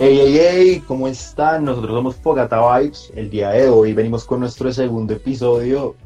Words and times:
Hey, 0.00 0.16
hey, 0.22 0.38
hey, 0.40 0.84
¿cómo 0.86 1.08
están? 1.08 1.64
Nosotros 1.64 1.92
somos 1.92 2.14
Fogata 2.14 2.78
Vibes. 2.78 3.10
El 3.16 3.30
día 3.30 3.50
de 3.50 3.68
hoy 3.68 3.94
venimos 3.94 4.24
con 4.24 4.38
nuestro 4.38 4.72
segundo 4.72 5.12
episodio. 5.14 5.96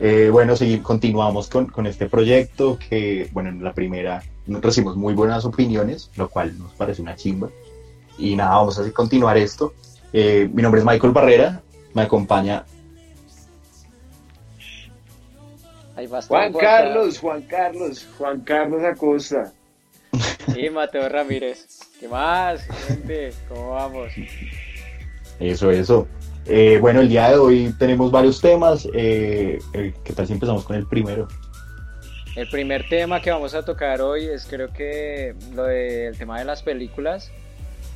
Eh, 0.00 0.30
bueno, 0.32 0.56
sí, 0.56 0.78
continuamos 0.78 1.48
con, 1.48 1.66
con 1.66 1.86
este 1.86 2.08
proyecto 2.08 2.78
que, 2.88 3.28
bueno, 3.32 3.50
en 3.50 3.62
la 3.62 3.72
primera 3.72 4.22
nos 4.46 4.62
recibimos 4.62 4.96
muy 4.96 5.14
buenas 5.14 5.44
opiniones, 5.44 6.10
lo 6.16 6.28
cual 6.28 6.58
nos 6.58 6.72
parece 6.72 7.00
una 7.00 7.14
chimba. 7.14 7.50
Y 8.18 8.34
nada, 8.34 8.56
vamos 8.56 8.80
a 8.80 8.92
continuar 8.92 9.36
esto. 9.36 9.74
Eh, 10.12 10.48
mi 10.52 10.62
nombre 10.62 10.80
es 10.80 10.86
Michael 10.86 11.12
Barrera, 11.12 11.62
me 11.94 12.02
acompaña 12.02 12.64
Hay 15.98 16.06
bastante 16.06 16.52
Juan. 16.52 16.64
Carlos, 16.64 17.18
Juan 17.18 17.42
Carlos, 17.42 18.06
Juan 18.16 18.40
Carlos 18.42 18.84
Acosta. 18.84 19.52
Y 20.56 20.70
Mateo 20.70 21.08
Ramírez. 21.08 21.66
¿Qué 21.98 22.06
más, 22.06 22.62
gente? 22.86 23.32
¿Cómo 23.48 23.70
vamos? 23.70 24.12
Eso, 25.40 25.72
eso. 25.72 26.06
Eh, 26.46 26.78
bueno, 26.80 27.00
el 27.00 27.08
día 27.08 27.30
de 27.30 27.38
hoy 27.38 27.74
tenemos 27.80 28.12
varios 28.12 28.40
temas. 28.40 28.86
Eh, 28.94 29.58
eh, 29.74 29.92
¿Qué 30.04 30.12
tal 30.12 30.28
si 30.28 30.34
empezamos 30.34 30.62
con 30.62 30.76
el 30.76 30.86
primero? 30.86 31.26
El 32.36 32.48
primer 32.48 32.88
tema 32.88 33.20
que 33.20 33.32
vamos 33.32 33.54
a 33.54 33.64
tocar 33.64 34.00
hoy 34.00 34.26
es 34.26 34.46
creo 34.46 34.72
que 34.72 35.34
lo 35.52 35.64
del 35.64 36.16
tema 36.16 36.38
de 36.38 36.44
las 36.44 36.62
películas. 36.62 37.32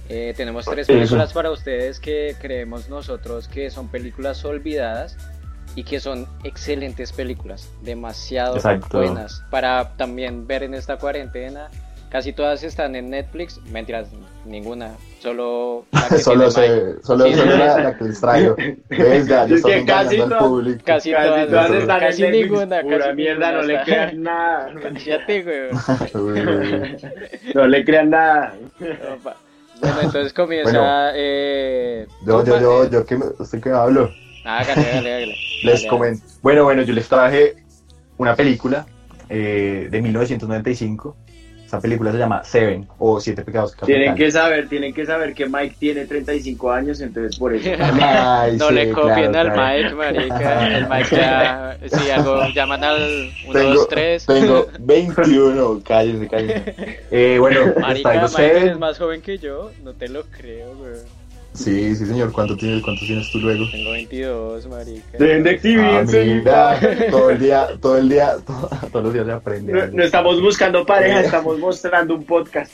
Eh, 0.09 0.34
tenemos 0.37 0.65
tres 0.65 0.88
Eso. 0.88 0.98
películas 0.98 1.32
para 1.32 1.52
ustedes 1.52 2.01
que 2.01 2.34
creemos 2.41 2.88
nosotros 2.88 3.46
que 3.46 3.71
son 3.71 3.87
películas 3.87 4.45
olvidadas 4.45 5.16
y 5.74 5.84
que 5.84 6.01
son 6.01 6.26
excelentes 6.45 7.12
películas, 7.12 7.70
demasiado 7.82 8.56
Exacto. 8.56 8.98
buenas 8.98 9.42
para 9.51 9.96
también 9.96 10.46
ver 10.46 10.62
en 10.65 10.74
esta 10.74 10.96
cuarentena. 10.98 11.68
Casi 12.10 12.34
todas 12.34 12.62
están 12.62 12.95
en 12.95 13.09
Netflix, 13.09 13.59
mentiras, 13.70 14.09
ninguna, 14.45 14.90
solo 15.20 15.87
la 15.93 16.09
que 16.10 16.18
solo 16.18 16.50
se, 16.50 17.00
solo, 17.02 17.24
Sí, 17.24 17.32
solo 17.34 17.56
la, 17.56 17.78
la 17.78 17.96
que 17.96 18.04
les 18.04 18.20
traigo. 18.20 18.54
¿Ves? 18.90 19.26
Ya, 19.26 19.46
ya 19.46 19.54
Es 19.54 19.62
que 19.65 19.78
estamos 19.78 20.04
casi 20.04 20.20
al 20.20 20.28
todas- 20.28 20.43
público. 20.43 20.82
Casi, 20.84 21.10
Casi 21.12 21.26
todas, 21.28 21.48
todas 21.48 21.70
no, 21.70 21.76
están 21.78 21.96
en 22.02 22.06
casi 22.09 22.23
Netflix, 22.23 22.50
ninguna, 22.50 22.80
Pura 22.82 22.98
casi 22.98 23.12
mierda, 23.16 23.52
no 23.52 23.62
ninguna 23.62 23.66
le 23.66 23.73
está. 23.74 23.84
crean 23.87 24.23
nada. 24.23 24.73
Cállate, 24.82 25.43
güey. 25.43 26.96
No 27.54 27.66
le 27.66 27.84
crean 27.84 28.10
nada. 28.10 28.54
Opa. 29.15 29.37
Bueno, 29.80 30.00
entonces 30.02 30.32
comienza. 30.34 30.70
Bueno. 30.70 31.10
eh, 31.15 32.06
Yo, 32.26 32.45
yo, 32.45 32.60
yo, 32.60 32.90
yo, 32.90 33.06
que 33.06 33.16
me, 33.16 33.24
¿usted 33.38 33.60
qué 33.62 33.70
me 33.70 33.76
hablo? 33.76 34.10
Ah, 34.45 34.59
hágale, 34.59 34.82
hágale, 34.90 35.15
hágale. 35.15 35.35
Les 35.65 35.87
comento. 35.87 36.24
Bueno, 36.43 36.65
bueno, 36.65 36.82
yo 36.82 36.93
les 36.93 37.09
traje 37.09 37.54
una 38.18 38.35
película 38.35 38.87
eh, 39.29 39.88
de 39.90 40.02
1995. 40.02 41.16
Esa 41.65 41.80
película 41.80 42.12
se 42.12 42.18
llama 42.18 42.45
Seven 42.45 42.87
o 42.99 43.18
Siete 43.18 43.43
Pecados 43.45 43.74
Tienen 43.87 44.09
Capitales. 44.09 44.26
que 44.26 44.30
saber, 44.38 44.68
tienen 44.68 44.93
que 44.93 45.07
saber 45.07 45.32
que 45.32 45.46
Mike 45.46 45.76
tiene 45.79 46.04
35 46.04 46.71
años, 46.71 47.01
entonces 47.01 47.38
por 47.38 47.54
eso. 47.54 47.71
Ay, 47.80 48.59
No 48.59 48.68
sí, 48.68 48.74
le 48.74 48.90
copien 48.90 49.30
claro, 49.32 49.51
al 49.51 49.54
claro. 49.54 49.82
Mike, 49.82 49.95
marica. 49.95 50.66
El 50.77 50.88
Mike 50.88 51.16
ya. 51.16 51.79
Si 51.88 52.10
algo 52.10 52.46
llaman 52.54 52.84
al 52.84 53.30
1, 53.46 53.52
Tengo, 53.59 53.74
2, 53.74 53.88
3. 53.88 54.27
tengo 54.27 54.66
21, 54.80 55.80
cállese, 55.82 56.29
cállese. 56.29 56.74
Eh, 57.10 57.37
bueno, 57.40 57.60
Marica, 57.80 58.12
Mike 58.12 58.29
Seven. 58.29 58.79
más 58.79 58.99
joven 58.99 59.23
que 59.23 59.38
yo. 59.38 59.71
No 59.82 59.95
te 59.95 60.09
lo 60.10 60.24
creo, 60.24 60.77
güey. 60.77 60.93
Sí, 61.55 61.95
sí, 61.95 62.07
señor. 62.07 62.33
¿Cuánto 62.33 62.57
tienes, 62.57 62.83
cuántos 62.83 63.07
tienes 63.07 63.31
tú 63.31 63.39
luego? 63.39 63.65
Tengo 63.71 63.91
22, 63.91 64.67
marica. 64.69 65.19
Deben 65.19 65.43
de 65.43 65.61
Ah, 65.81 66.03
mira, 66.11 67.11
todo 67.11 67.31
el 67.31 67.39
día, 67.39 67.69
todo 67.81 67.99
el 67.99 68.09
día, 68.09 68.37
todo- 68.47 68.71
todos 68.91 69.05
los 69.05 69.13
días 69.15 69.27
se 69.27 69.33
aprende. 69.33 69.89
No, 69.93 70.03
estamos 70.03 70.41
buscando 70.41 70.87
pareja, 70.87 71.21
estamos 71.21 71.59
mostrando 71.59 72.15
un 72.15 72.25
podcast. 72.25 72.73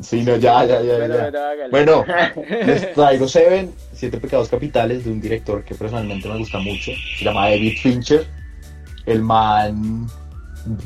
Sí, 0.00 0.22
no, 0.24 0.36
ya, 0.36 0.64
ya, 0.64 0.82
ya, 0.82 0.98
Bueno, 0.98 1.30
ya. 1.30 1.70
bueno, 1.70 2.04
les 2.66 2.92
traigo 2.92 3.28
Seven, 3.28 3.72
Siete 3.92 4.18
Pecados 4.18 4.48
Capitales, 4.48 5.04
de 5.04 5.12
un 5.12 5.20
director 5.20 5.62
que 5.64 5.74
personalmente 5.76 6.28
me 6.28 6.38
gusta 6.38 6.58
mucho. 6.58 6.90
Se 7.18 7.24
llama 7.24 7.50
David 7.50 7.78
Fincher. 7.80 8.26
El 9.06 9.22
man 9.22 10.06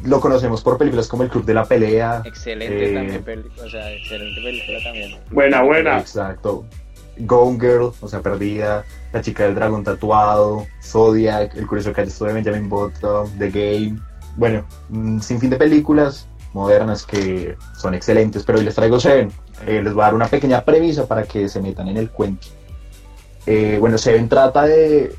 lo 0.05 0.21
conocemos 0.21 0.62
por 0.62 0.78
películas 0.78 1.06
como 1.09 1.22
El 1.22 1.28
Club 1.31 1.44
de 1.47 1.55
la 1.55 1.65
Pelea. 1.65 2.22
Excelente 2.25 2.91
Eh, 2.91 2.94
también, 2.94 3.22
película. 3.22 3.62
O 3.65 3.69
sea, 3.71 3.91
excelente 3.93 4.41
película 4.43 4.78
también. 4.82 5.19
Buena, 5.31 5.62
buena. 5.62 5.99
Exacto. 5.99 6.66
Gone 7.19 7.59
Girl, 7.59 7.93
o 8.00 8.09
sea, 8.09 8.21
Perdida, 8.21 8.84
La 9.12 9.21
chica 9.21 9.44
del 9.44 9.54
dragón 9.54 9.84
tatuado, 9.84 10.66
Zodiac, 10.82 11.54
El 11.56 11.66
curioso 11.66 11.93
calle 11.93 12.12
de 12.12 12.32
Benjamin 12.32 12.69
Button, 12.69 13.38
The 13.38 13.50
Game. 13.50 14.00
Bueno, 14.37 14.65
un 14.91 15.22
sinfín 15.22 15.50
de 15.50 15.56
películas 15.56 16.28
modernas 16.53 17.05
que 17.05 17.56
son 17.78 17.94
excelentes, 17.94 18.43
pero 18.43 18.59
hoy 18.59 18.65
les 18.65 18.75
traigo 18.75 19.00
Seven. 19.00 19.31
Eh, 19.66 19.81
les 19.82 19.93
voy 19.93 20.03
a 20.03 20.06
dar 20.06 20.15
una 20.15 20.28
pequeña 20.28 20.65
premisa 20.65 21.06
para 21.06 21.25
que 21.25 21.49
se 21.49 21.60
metan 21.60 21.88
en 21.88 21.97
el 21.97 22.10
cuento. 22.10 22.49
Eh, 23.47 23.78
bueno, 23.81 23.97
Seven 23.99 24.28
trata 24.28 24.62
de, 24.62 25.15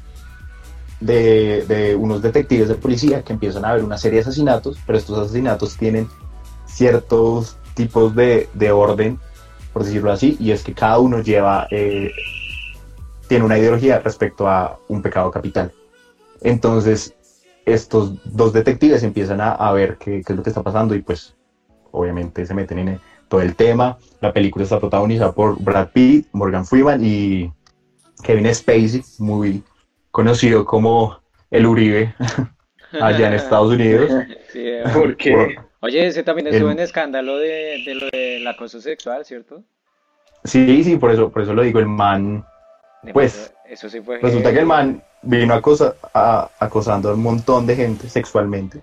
de, 1.00 1.66
de 1.68 1.96
unos 1.96 2.22
detectives 2.22 2.68
de 2.68 2.76
policía 2.76 3.24
que 3.24 3.34
empiezan 3.34 3.66
a 3.66 3.74
ver 3.74 3.84
una 3.84 3.98
serie 3.98 4.18
de 4.18 4.22
asesinatos, 4.22 4.78
pero 4.86 4.98
estos 4.98 5.18
asesinatos 5.18 5.78
tienen 5.78 6.08
ciertos 6.66 7.58
tipos 7.74 8.16
de, 8.16 8.50
de 8.54 8.72
orden 8.72 9.20
por 9.78 9.86
decirlo 9.86 10.12
así, 10.12 10.36
y 10.40 10.50
es 10.50 10.64
que 10.64 10.74
cada 10.74 10.98
uno 10.98 11.22
lleva, 11.22 11.68
eh, 11.70 12.12
tiene 13.28 13.46
una 13.46 13.60
ideología 13.60 14.00
respecto 14.00 14.50
a 14.50 14.80
un 14.88 15.04
pecado 15.04 15.30
capital. 15.30 15.72
Entonces, 16.42 17.14
estos 17.64 18.16
dos 18.26 18.54
detectives 18.54 19.04
empiezan 19.04 19.40
a, 19.40 19.52
a 19.52 19.72
ver 19.74 19.98
qué, 20.00 20.24
qué 20.26 20.34
es 20.34 20.36
lo 20.36 20.42
que 20.42 20.50
está 20.50 20.64
pasando 20.64 20.96
y 20.96 21.04
pues 21.04 21.36
obviamente 21.92 22.44
se 22.44 22.56
meten 22.56 22.80
en 22.80 23.00
todo 23.28 23.42
el 23.42 23.56
tema. 23.56 24.00
La 24.20 24.34
película 24.34 24.64
está 24.64 24.80
protagonizada 24.80 25.32
por 25.32 25.62
Brad 25.62 25.90
Pitt, 25.90 26.26
Morgan 26.32 26.66
Freeman 26.66 27.06
y 27.06 27.54
Kevin 28.24 28.52
Spacey, 28.56 29.04
muy 29.20 29.62
conocido 30.10 30.66
como 30.66 31.20
el 31.52 31.68
Uribe 31.68 32.16
allá 33.00 33.28
en 33.28 33.34
Estados 33.36 33.72
Unidos. 33.74 34.10
Sí, 34.52 34.62
eh. 34.64 34.82
¿Por 34.92 35.18
qué? 35.18 35.58
Oye, 35.88 36.06
ese 36.06 36.22
también 36.22 36.48
estuvo 36.48 36.70
en 36.70 36.80
escándalo 36.80 37.38
de, 37.38 37.82
de 37.86 37.96
lo 37.96 38.08
del 38.12 38.46
acoso 38.46 38.82
sexual, 38.82 39.24
¿cierto? 39.24 39.64
Sí, 40.44 40.84
sí, 40.84 40.98
por 40.98 41.12
eso, 41.12 41.32
por 41.32 41.44
eso 41.44 41.54
lo 41.54 41.62
digo, 41.64 41.80
el 41.80 41.86
man 41.88 42.46
Pues, 43.14 43.54
eso 43.70 43.90
sí 43.90 44.02
fue. 44.02 44.20
Resulta 44.20 44.52
que 44.52 44.60
el 44.60 44.66
man 44.66 45.02
vino 45.22 45.54
acosa- 45.54 45.96
a- 46.14 46.50
acosando 46.60 47.10
a 47.10 47.14
un 47.14 47.24
montón 47.24 47.66
de 47.66 47.78
gente 47.78 48.10
sexualmente. 48.10 48.82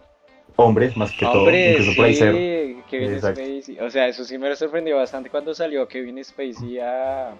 Hombres, 0.57 0.97
más 0.97 1.13
que 1.13 1.27
todo. 1.27 1.51
Incluso 1.51 1.95
por 1.95 2.07
ahí 2.07 2.15
sí, 2.15 2.79
Kevin. 2.89 3.19
Spacey. 3.21 3.79
O 3.81 3.91
sea, 3.91 4.09
eso 4.09 4.25
sí 4.25 4.39
me 4.39 4.57
sorprendió 4.57 4.97
bastante 4.97 5.29
cuando 5.29 5.55
salió 5.55 5.87
Kevin 5.87 6.25
Spacey 6.25 6.79
a. 6.81 7.35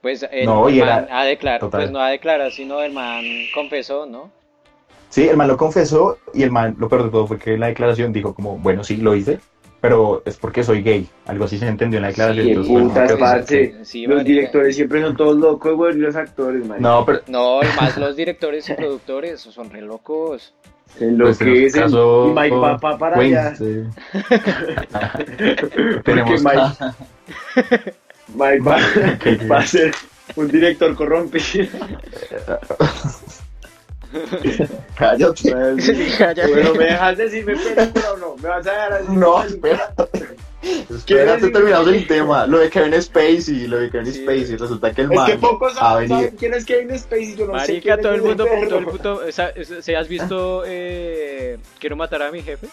Pues 0.00 0.26
el 0.32 0.46
No, 0.46 0.62
man 0.64 0.74
era- 0.74 1.06
a 1.10 1.24
declarar, 1.24 1.60
total. 1.60 1.80
pues 1.82 1.90
no 1.92 2.00
a 2.00 2.10
declarar, 2.10 2.50
sino 2.50 2.82
el 2.82 2.92
man 2.92 3.22
confesó, 3.54 4.06
¿no? 4.06 4.32
Sí, 5.10 5.28
el 5.28 5.36
man 5.36 5.48
lo 5.48 5.56
confesó 5.58 6.16
y 6.32 6.42
el 6.44 6.50
man, 6.50 6.76
lo 6.78 6.88
peor 6.88 7.04
de 7.04 7.10
todo 7.10 7.26
fue 7.26 7.38
que 7.38 7.54
en 7.54 7.60
la 7.60 7.66
declaración 7.66 8.12
dijo 8.12 8.32
como, 8.34 8.56
bueno, 8.58 8.84
sí, 8.84 8.96
lo 8.96 9.14
hice, 9.14 9.40
pero 9.80 10.22
es 10.24 10.36
porque 10.36 10.62
soy 10.62 10.82
gay. 10.82 11.08
Algo 11.26 11.44
así 11.46 11.58
se 11.58 11.66
entendió 11.66 11.98
en 11.98 12.02
la 12.02 12.08
declaración. 12.08 12.44
Sí, 12.46 12.50
entonces, 12.52 12.72
putas, 12.82 13.04
creo 13.06 13.16
que- 13.16 13.20
parce. 13.20 13.84
Sí, 13.84 14.06
Los 14.06 14.16
marica. 14.18 14.28
directores 14.32 14.76
siempre 14.76 15.02
son 15.02 15.16
todos 15.16 15.36
locos, 15.36 15.74
güey, 15.74 15.94
y 15.96 15.98
los 15.98 16.14
actores, 16.16 16.64
man. 16.66 16.80
No, 16.80 17.04
pero 17.04 17.20
No, 17.26 17.60
y 17.62 17.66
más 17.80 17.96
los 17.98 18.14
directores 18.16 18.68
y 18.70 18.74
productores, 18.74 19.40
son 19.40 19.68
re 19.70 19.82
locos. 19.82 20.54
En 21.00 21.18
pues, 21.18 21.18
lo 21.18 21.28
en 21.28 21.38
que 21.38 21.66
este 21.66 21.66
es 21.66 21.74
el- 21.76 21.82
caso, 21.82 22.28
y 22.28 22.32
Mike 22.34 22.56
va 22.56 22.78
pa- 22.78 22.98
para 22.98 23.16
Wayne, 23.18 23.36
allá. 23.38 23.54
Tenemos 26.04 26.42
Mike, 26.42 26.60
Mike 28.34 28.60
va, 28.60 28.76
va 29.50 29.58
a 29.58 29.66
ser 29.66 29.92
un 30.36 30.48
director 30.48 30.94
corrompido. 30.94 31.66
Cállate. 34.96 35.54
Bueno, 35.54 36.74
¿me 36.74 36.84
dejas 36.84 37.16
decirme 37.18 37.54
película 37.56 38.12
o 38.12 38.16
no? 38.16 38.36
¿Me 38.36 38.48
vas 38.48 38.66
a 38.66 38.70
dejar 38.70 38.92
así? 38.94 39.12
No, 39.12 39.42
espérate. 39.42 40.08
Espérate, 40.90 41.48
terminamos 41.50 41.88
el 41.88 42.06
tema. 42.06 42.46
Lo 42.46 42.58
de 42.58 42.68
Kevin 42.68 43.00
Spacey, 43.00 43.66
lo 43.66 43.78
de 43.78 43.90
Kevin 43.90 44.12
Sí. 44.12 44.22
Spacey. 44.22 44.56
Resulta 44.56 44.92
que 44.92 45.02
el 45.02 45.12
Es 45.12 45.16
man 45.16 45.26
que 45.30 45.38
pocos 45.38 45.72
ha 45.76 45.80
saben 45.80 46.08
venido. 46.08 46.30
quién 46.38 46.54
es 46.54 46.64
Kevin 46.64 46.98
Spacey, 46.98 47.36
yo 47.36 47.46
no 47.46 47.52
sé 47.52 47.58
Marica, 47.72 47.82
quién 47.94 48.00
todo 48.02 48.12
es 48.12 48.18
el 48.18 48.24
mundo, 48.24 48.98
todo 49.02 49.22
el 49.22 49.28
esa- 49.30 49.52
¿se 49.82 49.96
has 49.96 50.08
visto 50.08 50.64
eh, 50.66 51.58
Quiero 51.78 51.96
matar 51.96 52.22
a 52.22 52.30
mi 52.30 52.42
jefe? 52.42 52.66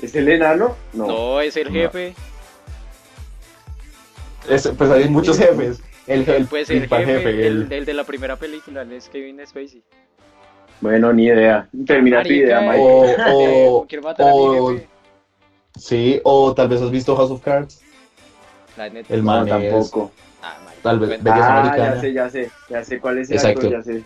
¿Es 0.00 0.14
el 0.14 0.28
enano? 0.28 0.76
No, 0.92 1.40
es 1.40 1.56
el 1.56 1.68
No. 1.68 1.72
jefe. 1.72 2.14
Es- 4.48 4.68
pues 4.78 4.90
hay 4.90 5.08
muchos 5.08 5.38
jefes. 5.38 5.80
El, 6.08 6.28
el 6.28 6.46
Pues 6.46 6.68
el 6.70 6.76
principal 6.78 7.04
jefe, 7.04 7.18
jefe, 7.18 7.46
el, 7.46 7.62
el- 7.62 7.72
el 7.72 7.84
de 7.84 7.94
la 7.94 8.04
primera 8.04 8.36
película, 8.36 8.82
es 8.82 9.08
Kevin 9.08 9.40
Spacey. 9.46 9.82
Bueno, 10.80 11.12
ni 11.12 11.26
idea. 11.26 11.68
Termina 11.86 12.22
tu 12.22 12.30
idea, 12.30 12.60
Mike. 12.60 12.78
O, 12.78 13.78
o, 13.82 13.86
Quiero 13.86 14.02
matar 14.04 14.28
a 14.28 14.32
o- 14.34 14.70
mi 14.70 14.76
jefe. 14.78 14.88
sí, 15.76 16.20
o 16.24 16.54
tal 16.54 16.68
vez 16.68 16.80
has 16.82 16.90
visto 16.90 17.14
House 17.16 17.30
of 17.30 17.42
Cards. 17.42 17.80
La 18.76 18.88
neta. 18.88 19.12
El 19.12 19.22
man 19.22 19.46
tampoco. 19.46 20.10
Ah, 20.42 20.56
tal 20.82 20.98
vez- 21.00 21.22
belleza 21.22 21.46
Ah, 21.56 21.60
americana. 21.60 21.94
ya 21.94 22.00
sé, 22.00 22.12
ya 22.12 22.30
sé. 22.30 22.50
Ya 22.70 22.84
sé 22.84 23.00
cuál 23.00 23.18
es 23.18 23.28
el 23.30 23.36
Exacto. 23.36 23.60
actor, 23.66 23.72
ya 23.78 23.82
sé. 23.82 24.02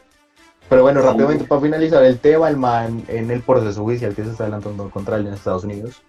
Pero 0.69 0.83
bueno, 0.83 1.03
rápidamente 1.03 1.45
para 1.45 1.61
finalizar 1.61 2.03
el 2.05 2.19
tema, 2.19 2.49
el 2.49 2.57
man 2.57 3.03
en 3.09 3.31
el 3.31 3.43
proceso 3.43 3.83
judicial 3.83 4.15
que 4.15 4.25
se 4.25 4.31
está 4.31 4.45
adelantando 4.45 4.89
contra 4.91 5.17
él 5.17 5.27
en 5.27 5.35
Estados 5.35 5.65
Unidos, 5.65 6.01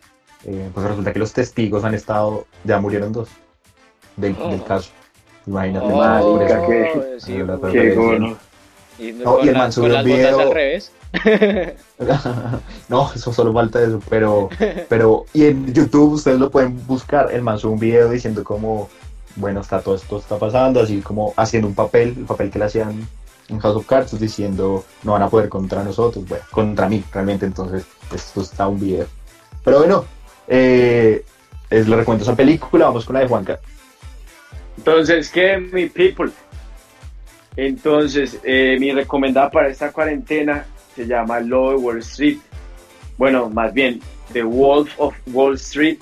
eh, 0.45 0.69
pues 0.73 0.87
resulta 0.87 1.11
que 1.11 1.19
los 1.19 1.33
testigos 1.33 1.83
han 1.83 1.93
estado, 1.93 2.45
ya 2.63 2.79
murieron 2.79 3.11
dos 3.11 3.27
del, 4.15 4.35
Oh. 4.39 4.49
del 4.49 4.63
caso. 4.63 4.91
Imagínate, 5.45 5.85
Oh, 5.91 5.97
madre, 5.97 6.23
por 6.23 6.43
eso. 6.43 6.67
que- 6.67 7.19
sí, 7.19 7.33
Qué 7.71 7.95
bueno. 7.95 8.37
Y, 8.99 9.11
No, 9.11 9.37
con, 9.37 9.45
y 9.45 9.49
el 9.49 9.57
man 9.57 9.71
subió 9.71 9.89
con 9.93 9.99
un 9.99 10.05
video. 10.05 10.39
al 10.39 10.51
revés. 10.53 10.91
no, 12.89 13.11
eso 13.13 13.33
solo 13.33 13.53
falta 13.53 13.81
eso, 13.81 13.99
pero, 14.09 14.49
pero, 14.89 15.25
y 15.33 15.45
en 15.45 15.73
YouTube 15.73 16.13
ustedes 16.13 16.39
lo 16.39 16.49
pueden 16.49 16.85
buscar, 16.87 17.31
el 17.31 17.41
man 17.41 17.57
sube 17.59 17.73
un 17.73 17.79
video 17.79 18.09
diciendo 18.09 18.43
como, 18.43 18.89
bueno, 19.35 19.61
está 19.61 19.81
todo 19.81 19.95
esto 19.95 20.17
está 20.17 20.37
pasando, 20.37 20.81
así 20.81 21.01
como 21.01 21.33
haciendo 21.37 21.67
un 21.67 21.75
papel, 21.75 22.15
el 22.17 22.25
papel 22.25 22.49
que 22.51 22.59
le 22.59 22.65
hacían 22.65 23.07
en 23.49 23.59
House 23.59 23.75
of 23.75 23.85
Cards, 23.85 24.17
diciendo, 24.19 24.83
no 25.03 25.11
van 25.13 25.21
a 25.23 25.29
poder 25.29 25.49
contra 25.49 25.83
nosotros, 25.83 26.25
bueno, 26.27 26.43
contra 26.51 26.87
mí, 26.89 27.03
realmente, 27.11 27.45
entonces, 27.45 27.85
esto 28.13 28.41
está 28.41 28.67
un 28.67 28.79
video. 28.79 29.05
Pero 29.63 29.79
bueno, 29.79 30.05
eh, 30.47 31.23
es, 31.69 31.87
le 31.87 31.95
recuento 31.95 32.23
esa 32.23 32.35
película, 32.35 32.85
vamos 32.85 33.05
con 33.05 33.13
la 33.15 33.19
de 33.21 33.27
Juanca. 33.27 33.59
Entonces, 34.77 35.29
¿qué, 35.29 35.57
mi 35.57 35.87
people? 35.87 36.31
Entonces, 37.55 38.39
eh, 38.43 38.77
mi 38.79 38.91
recomendada 38.91 39.51
para 39.51 39.67
esta 39.67 39.91
cuarentena 39.91 40.65
se 40.95 41.05
llama 41.05 41.39
de 41.39 41.51
Wall 41.51 41.99
Street. 41.99 42.37
Bueno, 43.17 43.49
más 43.49 43.73
bien, 43.73 43.99
The 44.31 44.43
Wolf 44.43 44.91
of 44.97 45.15
Wall 45.31 45.55
Street, 45.55 45.99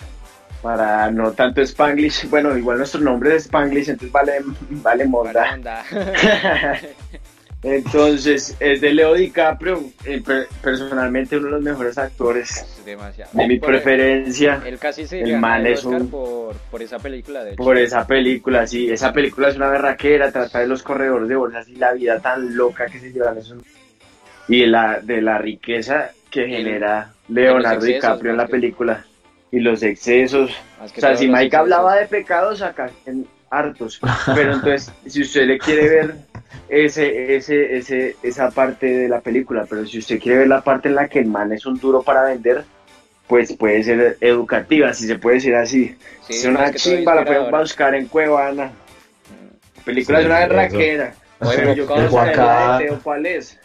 para 0.61 1.11
no 1.11 1.31
tanto 1.31 1.61
Spanglish. 1.61 2.29
Bueno, 2.29 2.57
igual 2.57 2.77
nuestro 2.77 3.01
nombre 3.01 3.35
es 3.35 3.45
Spanglish, 3.45 3.89
entonces 3.89 4.11
vale, 4.11 4.33
vale. 4.69 5.05
Entonces, 7.63 8.55
es 8.59 8.81
de 8.81 8.93
Leo 8.93 9.13
DiCaprio, 9.13 9.83
per- 10.25 10.47
personalmente 10.63 11.37
uno 11.37 11.45
de 11.47 11.51
los 11.53 11.61
mejores 11.61 11.97
actores 11.97 12.57
Es 12.57 12.83
demasiado. 12.85 13.29
de 13.33 13.47
mi 13.47 13.59
Por- 13.59 13.69
preferencia. 13.69 14.61
Él 14.65 14.79
casi 14.79 15.05
se 15.05 15.21
El 15.21 15.37
man 15.37 15.65
es 15.67 15.85
un- 15.85 16.09
por, 16.09 16.55
por 16.71 16.81
esa 16.81 16.97
película, 16.97 17.43
de 17.43 17.51
hecho. 17.53 17.63
Por 17.63 17.77
esa 17.77 18.07
película, 18.07 18.65
sí, 18.65 18.89
esa 18.89 19.13
película 19.13 19.49
es 19.49 19.55
una 19.57 19.69
berraquera, 19.69 20.31
trata 20.31 20.59
de 20.59 20.67
los 20.67 20.81
corredores 20.81 21.27
de 21.29 21.35
bolsas 21.35 21.67
y 21.69 21.75
la 21.75 21.93
vida 21.93 22.19
tan 22.19 22.55
loca 22.57 22.87
que 22.87 22.99
se 22.99 23.11
llevan 23.11 23.37
esos 23.37 23.61
y 24.47 24.61
de 24.61 24.67
la, 24.67 24.99
de 24.99 25.21
la 25.21 25.37
riqueza 25.37 26.11
que 26.31 26.47
genera 26.47 27.13
Leonardo 27.29 27.85
excesos, 27.85 28.01
DiCaprio 28.01 28.31
en 28.31 28.37
la 28.37 28.47
película 28.47 29.05
y 29.51 29.59
los 29.59 29.83
excesos. 29.83 30.51
O 30.81 30.87
sea, 30.87 31.15
si 31.15 31.27
Mike 31.27 31.55
hablaba 31.55 31.95
de 31.95 32.07
pecados 32.07 32.61
acá 32.63 32.89
en 33.05 33.27
hartos, 33.51 33.99
pero 34.33 34.53
entonces 34.53 34.91
si 35.05 35.21
usted 35.21 35.45
le 35.45 35.59
quiere 35.59 35.89
ver 35.89 36.15
ese, 36.69 37.35
ese, 37.35 37.77
ese, 37.77 38.15
esa 38.23 38.49
parte 38.49 38.87
de 38.87 39.09
la 39.09 39.19
película, 39.19 39.65
pero 39.69 39.85
si 39.85 39.99
usted 39.99 40.19
quiere 40.19 40.39
ver 40.39 40.47
la 40.47 40.61
parte 40.61 40.87
en 40.87 40.95
la 40.95 41.07
que 41.07 41.19
el 41.19 41.27
man 41.27 41.51
es 41.51 41.65
un 41.65 41.77
duro 41.77 42.01
para 42.01 42.23
vender, 42.23 42.63
pues 43.27 43.53
puede 43.53 43.83
ser 43.83 44.17
educativa, 44.21 44.93
si 44.93 45.05
se 45.05 45.17
puede 45.17 45.35
decir 45.35 45.55
así. 45.55 45.95
Sí, 46.27 46.33
es 46.33 46.45
una 46.45 46.73
chimba, 46.73 47.15
la 47.15 47.25
pueden 47.25 47.51
buscar 47.51 47.93
en 47.93 48.07
Cuevana. 48.07 48.71
La 49.77 49.83
película 49.83 50.19
Sí, 50.19 50.23
es 50.23 50.29
una 50.29 50.39
berraquera. 50.39 51.13
Bueno, 51.39 51.53
Pero 51.55 51.73
yo 51.73 51.87
Teo 52.77 52.99
cuál 53.03 53.25
es. 53.25 53.57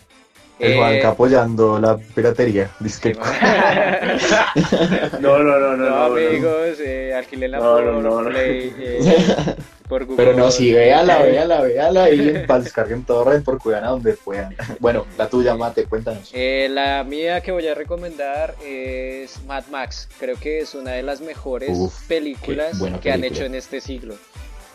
El 0.58 0.72
Eh, 0.72 0.76
Juanca 0.76 1.08
apoyando 1.10 1.78
la 1.78 1.98
piratería, 1.98 2.70
dice 2.80 2.96
sí, 2.96 3.12
que- 3.12 3.18
man. 3.20 3.30
No, 5.20 5.38
no, 5.38 5.58
no, 5.58 5.76
no. 5.76 5.76
No, 5.76 6.08
no, 6.08 6.08
no. 6.08 6.14
amigos, 6.16 6.78
eh, 6.80 7.12
alquilenla 7.14 7.58
No, 7.58 7.64
por 7.74 7.84
no, 7.84 8.00
no, 8.02 8.22
no. 8.22 8.30
Play, 8.30 8.72
eh, 8.78 9.00
por 9.88 10.04
Google. 10.06 10.24
Pero 10.24 10.36
no, 10.36 10.50
sí, 10.50 10.72
véala, 10.72 11.18
véala, 11.22 11.60
véala 11.60 12.10
y 12.10 12.44
para 12.46 12.60
descarguen 12.60 13.04
todo 13.04 13.24
red 13.24 13.42
por 13.42 13.58
Cuevana 13.58 13.88
donde 13.88 14.14
puedan. 14.14 14.56
Bueno, 14.80 15.06
la 15.18 15.28
tuya, 15.28 15.54
Mate, 15.56 15.84
cuéntanos. 15.84 16.30
Eh, 16.32 16.68
la 16.70 17.04
mía 17.04 17.40
que 17.42 17.52
voy 17.52 17.66
a 17.68 17.74
recomendar 17.74 18.54
es 18.64 19.42
Mad 19.44 19.64
Max. 19.70 20.08
Creo 20.18 20.36
que 20.40 20.60
es 20.60 20.74
una 20.74 20.92
de 20.92 21.02
las 21.02 21.20
mejores 21.20 21.70
Uf, 21.72 22.02
películas 22.06 22.78
que 23.02 23.12
han 23.12 23.24
hecho 23.24 23.44
en 23.44 23.54
este 23.54 23.80
siglo. 23.82 24.14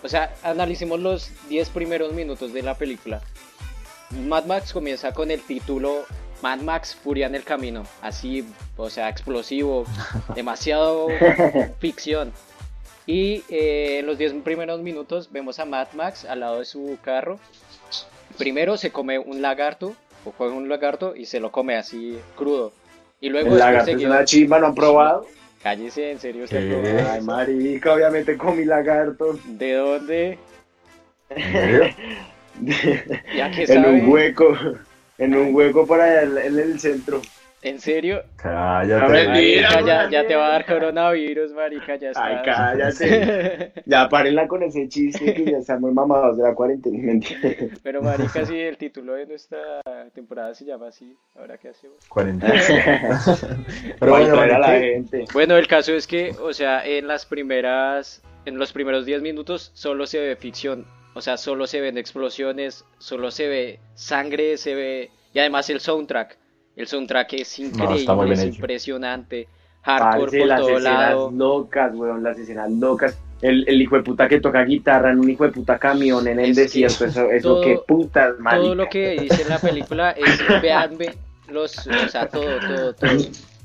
O 0.03 0.09
sea, 0.09 0.33
analicemos 0.43 0.99
los 0.99 1.29
10 1.49 1.69
primeros 1.69 2.13
minutos 2.13 2.53
de 2.53 2.63
la 2.63 2.75
película. 2.75 3.21
Mad 4.27 4.45
Max 4.45 4.73
comienza 4.73 5.13
con 5.13 5.31
el 5.31 5.41
título 5.41 6.05
Mad 6.41 6.59
Max 6.61 6.95
Furia 6.95 7.27
en 7.27 7.35
el 7.35 7.43
Camino. 7.43 7.83
Así, 8.01 8.45
o 8.77 8.89
sea, 8.89 9.09
explosivo, 9.09 9.85
demasiado 10.35 11.07
ficción. 11.79 12.31
Y 13.05 13.43
eh, 13.49 13.99
en 13.99 14.05
los 14.05 14.17
10 14.17 14.35
primeros 14.43 14.81
minutos 14.81 15.31
vemos 15.31 15.59
a 15.59 15.65
Mad 15.65 15.87
Max 15.93 16.25
al 16.25 16.41
lado 16.41 16.59
de 16.59 16.65
su 16.65 16.97
carro. 17.01 17.39
Primero 18.37 18.77
se 18.77 18.91
come 18.91 19.19
un 19.19 19.41
lagarto, 19.41 19.95
o 20.25 20.31
coge 20.31 20.55
un 20.55 20.69
lagarto 20.69 21.15
y 21.15 21.25
se 21.25 21.39
lo 21.39 21.51
come 21.51 21.75
así 21.75 22.17
crudo. 22.35 22.71
Y 23.19 23.29
luego 23.29 23.53
El 23.53 23.59
lagarto 23.59 23.91
es 23.91 24.03
una 24.03 24.25
chimba, 24.25 24.59
¿no 24.59 24.67
han 24.67 24.75
probado? 24.75 25.25
Cállese, 25.61 26.11
en 26.11 26.19
serio, 26.19 26.45
usted. 26.45 27.05
Ay, 27.07 27.21
marica, 27.21 27.93
obviamente 27.93 28.35
comí 28.35 28.65
lagarto. 28.65 29.37
¿De 29.45 29.73
dónde? 29.73 30.39
¿En 32.59 32.71
serio? 32.73 33.19
Ya 33.35 33.51
que 33.51 33.61
en 33.61 33.67
sabe. 33.67 33.89
un 33.89 34.09
hueco. 34.09 34.57
En 35.17 35.35
un 35.35 35.53
hueco 35.53 35.85
por 35.85 36.01
allá 36.01 36.23
en 36.23 36.57
el 36.59 36.79
centro. 36.79 37.21
¿En 37.63 37.79
serio? 37.79 38.23
Cállate. 38.37 39.27
Marica, 39.27 39.79
Mira, 39.81 40.09
ya, 40.09 40.25
te 40.25 40.35
va 40.35 40.47
a 40.47 40.49
dar 40.49 40.65
coronavirus, 40.65 41.53
marica, 41.53 41.95
ya 41.95 42.09
está. 42.09 42.25
Ay, 42.25 42.37
cállate. 42.43 43.71
Ya 43.85 44.09
párenla 44.09 44.47
con 44.47 44.63
ese 44.63 44.89
chiste 44.89 45.31
que 45.35 45.45
ya 45.45 45.57
están 45.59 45.79
muy 45.79 45.91
mamados 45.91 46.37
de 46.37 46.43
la 46.43 46.55
cuarentena. 46.55 46.97
mentira. 46.99 47.39
Pero 47.83 48.01
marica, 48.01 48.43
sí, 48.47 48.57
el 48.57 48.77
título 48.77 49.13
de 49.13 49.27
nuestra 49.27 49.59
temporada 50.15 50.55
se 50.55 50.65
llama 50.65 50.87
así. 50.87 51.15
Ahora 51.37 51.59
qué 51.59 51.69
hacemos. 51.69 51.97
Cuarentena. 52.09 52.53
Pero 53.99 54.11
Para 54.11 54.11
bueno, 54.11 54.39
a 54.55 54.59
la 54.59 54.79
gente. 54.79 55.25
Bueno, 55.31 55.55
el 55.55 55.67
caso 55.67 55.93
es 55.93 56.07
que, 56.07 56.31
o 56.41 56.53
sea, 56.53 56.83
en 56.83 57.05
las 57.07 57.27
primeras, 57.27 58.23
en 58.45 58.57
los 58.57 58.73
primeros 58.73 59.05
10 59.05 59.21
minutos 59.21 59.69
solo 59.75 60.07
se 60.07 60.19
ve 60.19 60.35
ficción. 60.35 60.83
O 61.13 61.21
sea, 61.21 61.37
solo 61.37 61.67
se 61.67 61.81
ven 61.81 61.97
explosiones, 61.97 62.85
solo 62.97 63.31
se 63.31 63.47
ve 63.47 63.79
sangre, 63.95 64.57
se 64.57 64.75
ve... 64.75 65.11
Y 65.33 65.39
además 65.39 65.69
el 65.69 65.79
soundtrack. 65.79 66.37
El 66.75 66.87
soundtrack 66.87 67.33
es 67.33 67.59
increíble, 67.59 68.33
es 68.33 68.39
hecho. 68.39 68.55
impresionante. 68.55 69.47
Hardcore 69.83 70.21
Parce, 70.23 70.37
por 70.39 70.47
las 70.47 70.59
todo 70.59 70.69
escenas 70.69 70.99
lado. 70.99 71.31
locas, 71.31 71.91
weón, 71.95 72.23
las 72.23 72.37
escenas 72.37 72.71
locas. 72.71 73.17
El, 73.41 73.67
el 73.67 73.81
hijo 73.81 73.95
de 73.97 74.03
puta 74.03 74.29
que 74.29 74.39
toca 74.39 74.61
guitarra 74.63 75.11
en 75.11 75.19
un 75.19 75.29
hijo 75.29 75.43
de 75.43 75.51
puta 75.51 75.77
camión 75.79 76.27
en 76.27 76.39
el 76.39 76.51
Es 76.51 76.55
que 76.57 76.61
desierto, 76.63 77.05
eso, 77.05 77.29
eso 77.31 77.53
todo- 77.55 77.61
qué 77.63 77.79
putas, 77.87 78.37
marica. 78.39 78.61
todo 78.63 78.75
lo 78.75 78.87
que 78.89 79.19
dice 79.19 79.41
en 79.41 79.49
la 79.49 79.57
película 79.59 80.11
es 80.11 80.39
vean 80.61 80.97
ve- 80.97 81.17
los 81.47 81.75
o 81.87 82.07
sea 82.09 82.29
todo 82.29 82.59
todo 82.59 82.93
todo 82.93 83.09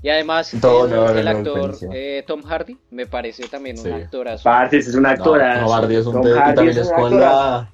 y 0.06 0.10
además 0.10 0.52
Todo, 0.60 0.84
el, 0.84 0.90
no, 0.92 1.04
no, 1.12 1.18
el 1.18 1.26
actor 1.26 1.74
eh, 1.92 2.22
Tom 2.28 2.40
Hardy 2.44 2.78
me 2.92 3.06
parece 3.06 3.48
también 3.48 3.76
Sí. 3.76 3.88
un 3.88 3.94
actorazo 3.94 4.44
Parce, 4.44 4.76
ese 4.78 4.90
es 4.90 4.94
un 4.96 5.04
actor. 5.04 5.38
No, 5.42 5.60
no, 5.62 5.68
Bardi 5.68 5.96
es 5.96 6.06
un 6.06 6.12
Tom 6.12 6.26
Hardy 6.32 6.54
también 6.54 6.78
es 6.78 6.92
con 6.92 7.04
actorazo. 7.04 7.18
la 7.18 7.70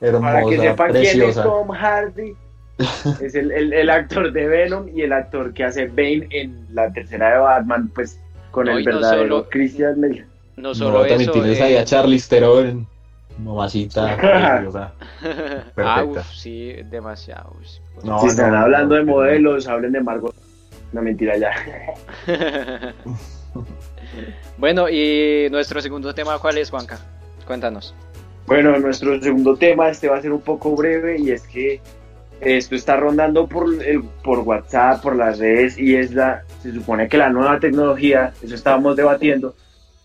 Para 0.00 0.40
que 0.40 0.54
hermosa, 0.54 0.62
sepan 0.62 0.90
quién 0.92 1.04
es 1.04 1.08
preciosa. 1.12 1.42
Tom 1.42 1.68
Hardy, 1.70 2.34
es 3.20 3.34
el, 3.34 3.50
el, 3.52 3.72
el 3.74 3.90
actor 3.90 4.32
de 4.32 4.48
Venom 4.48 4.88
y 4.88 5.02
el 5.02 5.12
actor 5.12 5.52
que 5.52 5.64
hace 5.64 5.86
Bane 5.88 6.26
en 6.30 6.66
la 6.72 6.90
tercera 6.92 7.32
de 7.34 7.38
Batman, 7.40 7.90
pues 7.94 8.18
con 8.52 8.64
No, 8.66 8.78
el 8.78 8.82
verdadero 8.82 9.22
solo- 9.22 9.48
Christian 9.50 10.00
Bale. 10.00 10.24
no 10.56 10.68
No, 10.68 10.74
solo 10.74 10.98
también 11.00 11.20
eso 11.20 11.32
tienes 11.32 11.58
eh, 11.58 11.62
ahí 11.62 11.76
a 11.76 11.84
Charlize 11.84 12.26
Theron, 12.30 12.86
mamacita, 13.38 14.16
preciosa. 14.16 14.92
ah 14.98 15.62
perfecta. 15.74 16.04
uf, 16.20 16.32
sí 16.32 16.72
demasiado 16.90 17.50
uf. 17.60 17.66
Si 18.22 18.26
están 18.28 18.52
no, 18.52 18.58
hablando 18.60 18.94
no, 18.94 19.00
de 19.00 19.04
no. 19.06 19.12
modelos, 19.12 19.68
hablen 19.68 19.92
de 19.92 20.00
Margot. 20.00 20.34
No, 20.92 21.02
mentira, 21.02 21.36
ya. 21.36 21.52
bueno 24.58 24.88
y 24.88 25.48
nuestro 25.50 25.80
segundo 25.80 26.14
tema 26.14 26.38
cuál 26.38 26.58
es 26.58 26.70
Juanca 26.70 26.98
cuéntanos. 27.46 27.94
Bueno, 28.46 28.78
nuestro 28.78 29.20
segundo 29.20 29.56
tema, 29.56 29.88
este 29.88 30.08
va 30.08 30.18
a 30.18 30.22
ser 30.22 30.32
un 30.32 30.42
poco 30.42 30.76
breve 30.76 31.18
y 31.18 31.30
es 31.30 31.42
que 31.42 31.80
esto 32.40 32.74
está 32.74 32.96
rondando 32.96 33.46
por, 33.46 33.66
el, 33.82 34.02
por 34.22 34.40
WhatsApp, 34.40 35.02
por 35.02 35.16
las 35.16 35.38
redes 35.38 35.78
y 35.78 35.96
es 35.96 36.12
la, 36.12 36.42
se 36.62 36.72
supone 36.72 37.08
que 37.08 37.16
la 37.16 37.30
nueva 37.30 37.58
tecnología, 37.58 38.32
eso 38.42 38.54
estábamos 38.54 38.94
debatiendo, 38.96 39.54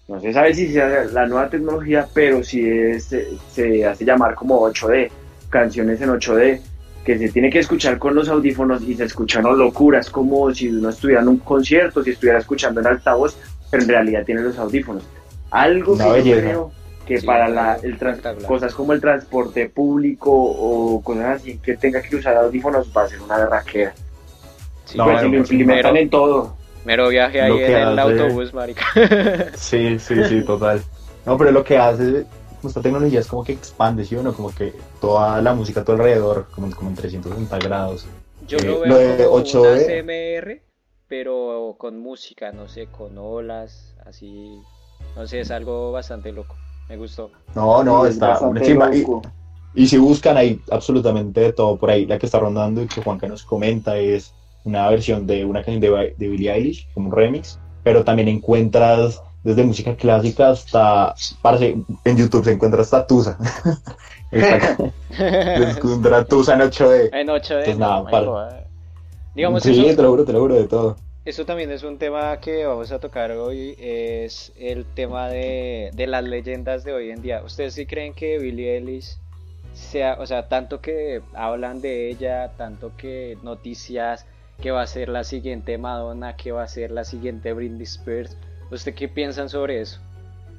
no 0.07 0.19
se 0.19 0.33
sabe 0.33 0.53
si 0.53 0.71
sea 0.71 1.05
la 1.11 1.27
nueva 1.27 1.49
tecnología, 1.49 2.07
pero 2.13 2.43
si 2.43 2.67
es, 2.67 3.05
se, 3.05 3.27
se 3.51 3.85
hace 3.85 4.05
llamar 4.05 4.33
como 4.35 4.61
8D, 4.61 5.11
canciones 5.49 6.01
en 6.01 6.09
8D, 6.09 6.61
que 7.05 7.17
se 7.17 7.29
tiene 7.29 7.49
que 7.49 7.59
escuchar 7.59 7.97
con 7.97 8.13
los 8.15 8.29
audífonos 8.29 8.81
y 8.83 8.95
se 8.95 9.05
escuchan 9.05 9.43
locuras, 9.43 10.09
como 10.09 10.53
si 10.53 10.69
uno 10.69 10.89
estuviera 10.89 11.21
en 11.21 11.29
un 11.29 11.37
concierto, 11.37 12.03
si 12.03 12.11
estuviera 12.11 12.39
escuchando 12.39 12.79
en 12.81 12.87
altavoz, 12.87 13.35
pero 13.69 13.83
en 13.83 13.89
realidad 13.89 14.23
tiene 14.25 14.41
los 14.41 14.57
audífonos. 14.59 15.03
Algo 15.49 15.93
Una 15.93 16.13
que 16.13 16.23
yo 16.23 16.35
creo 16.37 16.71
que 17.05 17.19
Sí, 17.19 17.25
para 17.25 17.49
la, 17.49 17.77
el 17.81 17.97
cosas 18.45 18.73
como 18.75 18.93
el 18.93 19.01
transporte 19.01 19.67
público 19.69 20.31
o 20.31 21.01
cosas 21.03 21.41
así 21.41 21.57
que 21.57 21.75
tenga 21.75 22.01
que 22.01 22.15
usar 22.15 22.37
audífonos 22.37 22.91
va 22.95 23.03
a 23.03 23.07
ser 23.07 23.19
una 23.21 23.37
berraquera. 23.39 23.93
sí, 24.85 24.97
No, 24.97 25.05
pues 25.05 25.19
si 25.21 25.27
lo 25.27 25.37
implementan 25.37 25.93
mero, 25.93 26.03
en 26.03 26.09
todo. 26.09 26.55
mero 26.85 27.09
viaje 27.09 27.41
ahí 27.41 27.57
en 27.63 27.75
el 27.75 27.99
hace- 27.99 28.21
autobús 28.21 28.53
marica 28.53 28.85
Sí, 29.55 29.97
sí, 29.99 30.23
sí, 30.29 30.41
total. 30.43 30.81
No, 31.25 31.37
pero 31.37 31.51
lo 31.51 31.63
que 31.63 31.77
hace 31.77 32.25
esta 32.69 32.81
tecnología 32.81 33.19
es 33.19 33.27
como 33.27 33.43
que 33.43 33.53
expande, 33.53 34.05
¿sí 34.05 34.15
o 34.15 34.23
no? 34.23 34.33
Como 34.33 34.53
que 34.53 34.73
toda 34.99 35.41
la 35.41 35.53
música 35.53 35.81
a 35.81 35.83
tu 35.85 35.91
alrededor, 35.93 36.47
como, 36.53 36.69
como 36.75 36.89
en 36.89 36.95
360 36.95 37.57
grados. 37.59 38.07
Yo 38.47 38.57
Eh, 38.57 38.63
lo 38.63 38.85
lo 38.85 38.95
veo 38.95 39.17
de 39.17 39.25
como 39.25 39.37
8D. 39.37 40.03
una 40.03 40.43
CMR, 40.43 40.61
pero 41.07 41.75
con 41.77 41.99
música, 41.99 42.51
no 42.51 42.67
sé, 42.67 42.87
con 42.87 43.17
olas, 43.17 43.95
así. 44.05 44.59
No 45.15 45.27
sé, 45.27 45.41
es 45.41 45.51
algo 45.51 45.91
bastante 45.91 46.31
loco. 46.31 46.55
Me 46.89 46.97
gustó. 46.97 47.31
No, 47.55 47.83
no, 47.83 48.05
Es 48.05 48.13
está 48.13 48.37
chimba. 48.61 48.93
Y, 48.95 49.05
y 49.73 49.87
si 49.87 49.97
buscan 49.97 50.37
hay 50.37 50.61
absolutamente 50.71 51.39
de 51.41 51.53
todo 51.53 51.77
por 51.77 51.89
ahí. 51.89 52.05
La 52.05 52.17
que 52.19 52.25
está 52.25 52.39
rondando 52.39 52.81
y 52.81 52.87
que 52.87 53.01
Juanca 53.01 53.27
nos 53.27 53.43
comenta 53.43 53.97
es 53.97 54.33
una 54.63 54.89
versión 54.89 55.25
de 55.25 55.45
una 55.45 55.63
canción 55.63 55.81
de, 55.81 56.15
de 56.17 56.27
Billie 56.27 56.51
Eilish, 56.51 56.87
como 56.93 57.09
un 57.09 57.15
remix, 57.15 57.59
pero 57.83 58.03
también 58.03 58.27
encuentras 58.27 59.21
desde 59.43 59.63
música 59.63 59.95
clásica 59.95 60.49
hasta, 60.49 61.15
parce, 61.41 61.77
en 62.05 62.17
YouTube 62.17 62.43
se 62.43 62.51
encuentra 62.51 62.81
hasta 62.81 63.05
Tusa. 63.07 63.37
Encuentra 64.31 66.23
Tusa 66.25 66.53
en 66.53 66.61
8D. 66.61 67.09
En 67.11 67.27
8D, 67.27 67.65
Pues 67.65 67.77
no, 67.77 68.03
nada, 68.03 68.25
God. 68.25 68.53
Digamos, 69.35 69.63
sí, 69.63 69.71
eso, 69.71 69.95
te 69.95 70.01
lo 70.01 70.09
juro, 70.09 70.25
te 70.25 70.33
lo 70.33 70.39
juro 70.41 70.55
de 70.55 70.67
todo. 70.67 70.97
eso 71.23 71.45
también 71.45 71.71
es 71.71 71.83
un 71.83 71.97
tema 71.97 72.37
que 72.39 72.65
vamos 72.65 72.91
a 72.91 72.99
tocar 72.99 73.31
hoy, 73.31 73.75
es 73.79 74.51
el 74.57 74.85
tema 74.85 75.29
de, 75.29 75.91
de 75.93 76.07
las 76.07 76.23
leyendas 76.23 76.83
de 76.83 76.93
hoy 76.93 77.11
en 77.11 77.21
día. 77.21 77.41
¿Ustedes 77.43 77.73
sí 77.73 77.85
creen 77.85 78.13
que 78.13 78.39
Billie 78.39 78.75
Eilish 78.75 79.17
sea, 79.73 80.17
o 80.19 80.25
sea, 80.25 80.49
tanto 80.49 80.81
que 80.81 81.21
hablan 81.33 81.81
de 81.81 82.09
ella, 82.09 82.51
tanto 82.57 82.91
que 82.97 83.37
noticias, 83.41 84.25
que 84.61 84.71
va 84.71 84.81
a 84.81 84.87
ser 84.87 85.09
la 85.09 85.23
siguiente 85.23 85.77
Madonna, 85.77 86.35
que 86.35 86.51
va 86.51 86.63
a 86.63 86.67
ser 86.67 86.91
la 86.91 87.05
siguiente 87.05 87.53
Britney 87.53 87.83
Spears? 87.83 88.37
¿Usted 88.71 88.93
qué 88.93 89.07
piensan 89.07 89.49
sobre 89.49 89.81
eso? 89.81 89.99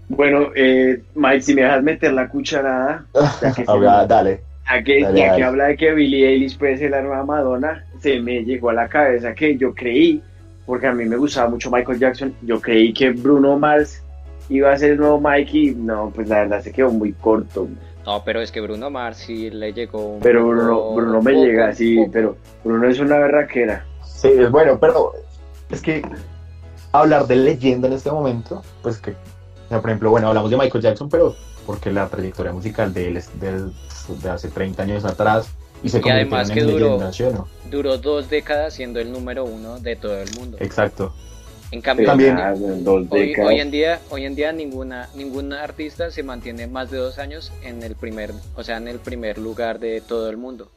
Bueno, 0.09 0.49
eh, 0.55 1.03
Mike, 1.15 1.41
si 1.43 1.55
me 1.55 1.63
dejas 1.63 1.83
meter 1.83 2.13
la 2.13 2.29
cucharada, 2.29 3.05
ya 3.41 3.53
que, 3.55 3.65
se 3.65 3.71
Ahora, 3.71 4.03
me- 4.03 4.07
dale. 4.09 4.41
ya 4.71 4.83
que, 4.83 5.03
Dale, 5.03 5.19
ya 5.19 5.35
que 5.37 5.45
habla 5.45 5.65
de 5.69 5.77
que 5.77 5.93
Billie 5.93 6.29
Eilish 6.29 6.59
puede 6.59 6.77
ser 6.77 6.91
la 6.91 7.01
nueva 7.03 7.25
Madonna, 7.25 7.85
se 8.01 8.21
me 8.21 8.45
llegó 8.45 8.71
a 8.71 8.75
la 8.75 8.89
cabeza 8.89 9.35
que 9.35 9.57
yo 9.57 9.75
creí, 9.75 10.23
porque 10.67 10.87
a 10.87 10.93
mí 10.93 11.05
me 11.07 11.17
gustaba 11.17 11.49
mucho 11.49 11.71
Michael 11.71 11.99
Jackson, 11.99 12.35
yo 12.43 12.61
creí 12.61 12.93
que 12.93 13.11
Bruno 13.11 13.59
Mars 13.59 14.03
iba 14.49 14.73
a 14.73 14.77
ser 14.77 14.93
el 14.93 14.99
nuevo 14.99 15.21
Mike 15.21 15.57
y 15.59 15.71
no, 15.75 16.13
pues 16.15 16.29
la 16.29 16.41
verdad 16.41 16.61
se 16.61 16.73
quedó 16.73 16.91
muy 16.91 17.13
corto. 17.13 17.69
No, 18.05 18.23
pero 18.25 18.41
es 18.43 18.51
que 18.53 18.61
Bruno 18.61 18.91
Mars 18.91 19.19
sí 19.19 19.49
le 19.49 19.73
llegó 19.73 20.15
un 20.17 20.21
Pero 20.21 20.47
Bruno, 20.49 20.95
Bruno 20.95 21.23
me 21.23 21.33
poco, 21.33 21.45
llega 21.47 21.69
así, 21.69 21.97
poco. 21.97 22.11
pero 22.13 22.37
Bruno 22.65 22.89
es 22.89 22.99
una 22.99 23.17
berraquera. 23.19 23.85
Sí, 24.05 24.29
es 24.37 24.51
bueno, 24.51 24.79
pero 24.79 25.13
es 25.71 25.81
que 25.81 26.03
hablar 26.93 27.27
de 27.27 27.37
leyenda 27.37 27.89
en 27.89 27.95
este 27.95 28.11
momento, 28.11 28.63
pues 28.83 28.99
que, 28.99 29.11
o 29.13 29.69
sea, 29.69 29.81
por 29.81 29.91
ejemplo, 29.91 30.11
bueno, 30.11 30.29
hablamos 30.29 30.51
de 30.51 30.57
Michael 30.57 30.83
Jackson, 30.83 31.09
pero 31.09 31.35
porque 31.67 31.91
la 31.93 32.09
trayectoria 32.09 32.53
musical 32.53 32.93
de 32.93 33.09
él 33.09 33.17
es 33.17 33.41
del- 33.41 33.73
de, 34.23 34.31
hace 34.31 34.49
30 34.49 34.83
años 34.83 35.05
atrás 35.05 35.47
y 35.83 35.89
se 35.89 35.99
Y 35.99 36.01
convirtió 36.01 36.23
además 36.37 36.49
en 36.51 36.55
que 36.55 36.63
duró- 36.65 36.79
leyenda, 36.79 37.13
¿sí 37.13 37.23
o 37.25 37.33
no? 37.33 37.49
Duró 37.71 37.99
dos 37.99 38.29
décadas 38.29 38.75
siendo 38.75 39.01
el 39.01 39.11
número 39.13 39.45
uno 39.45 39.79
de 39.79 39.97
todo 39.97 40.19
el 40.19 40.31
mundo. 40.39 40.57
Exacto. 40.61 41.15
En 41.71 41.81
cambio, 41.81 42.07
También- 42.07 42.37
Ah, 42.39 42.53
hoy, 43.09 43.61
en 43.61 43.71
día, 43.71 43.99
hoy 44.11 44.27
en 44.27 44.35
día 44.35 44.53
ninguna, 44.53 45.09
ninguna 45.15 45.63
artista 45.63 46.11
se 46.11 46.23
mantiene 46.23 46.67
más 46.67 46.91
de 46.91 46.99
dos 46.99 47.19
años 47.19 47.51
en 47.63 47.83
el 47.83 47.95
primer, 47.97 48.33
o 48.57 48.63
sea, 48.63 48.77
en 48.77 48.89
el 48.89 48.99
primer 48.99 49.39
lugar 49.39 49.79
de 49.79 50.03
todo 50.03 50.29
el 50.29 50.37
mundo. 50.37 50.69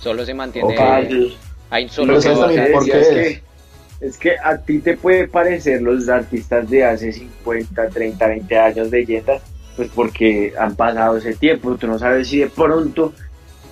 Solo 0.00 0.24
se 0.24 0.34
mantiene, 0.34 0.76
sí. 1.10 1.36
hay 1.70 1.84
Pero 1.86 1.92
solo 1.92 2.14
que 2.14 2.20
¿sabes 2.22 2.38
dos 2.38 2.46
también 2.46 2.60
años. 2.66 2.72
por 2.74 2.84
qué 2.84 3.00
es 3.00 3.42
es? 4.00 4.18
que, 4.18 4.36
a 4.42 4.56
ti 4.58 4.78
te 4.80 4.96
puede 4.96 5.28
parecer 5.28 5.82
los 5.82 6.08
artistas 6.08 6.68
de 6.68 6.84
hace 6.84 7.12
50, 7.12 7.88
30, 7.88 8.26
20 8.26 8.58
años 8.58 8.90
de 8.90 8.98
leyendas, 8.98 9.42
pues 9.76 9.90
porque 9.94 10.52
han 10.58 10.74
pasado 10.74 11.16
ese 11.16 11.34
tiempo. 11.34 11.76
Tú 11.76 11.86
no 11.86 11.98
sabes 11.98 12.28
si 12.28 12.38
de 12.40 12.48
pronto 12.48 13.12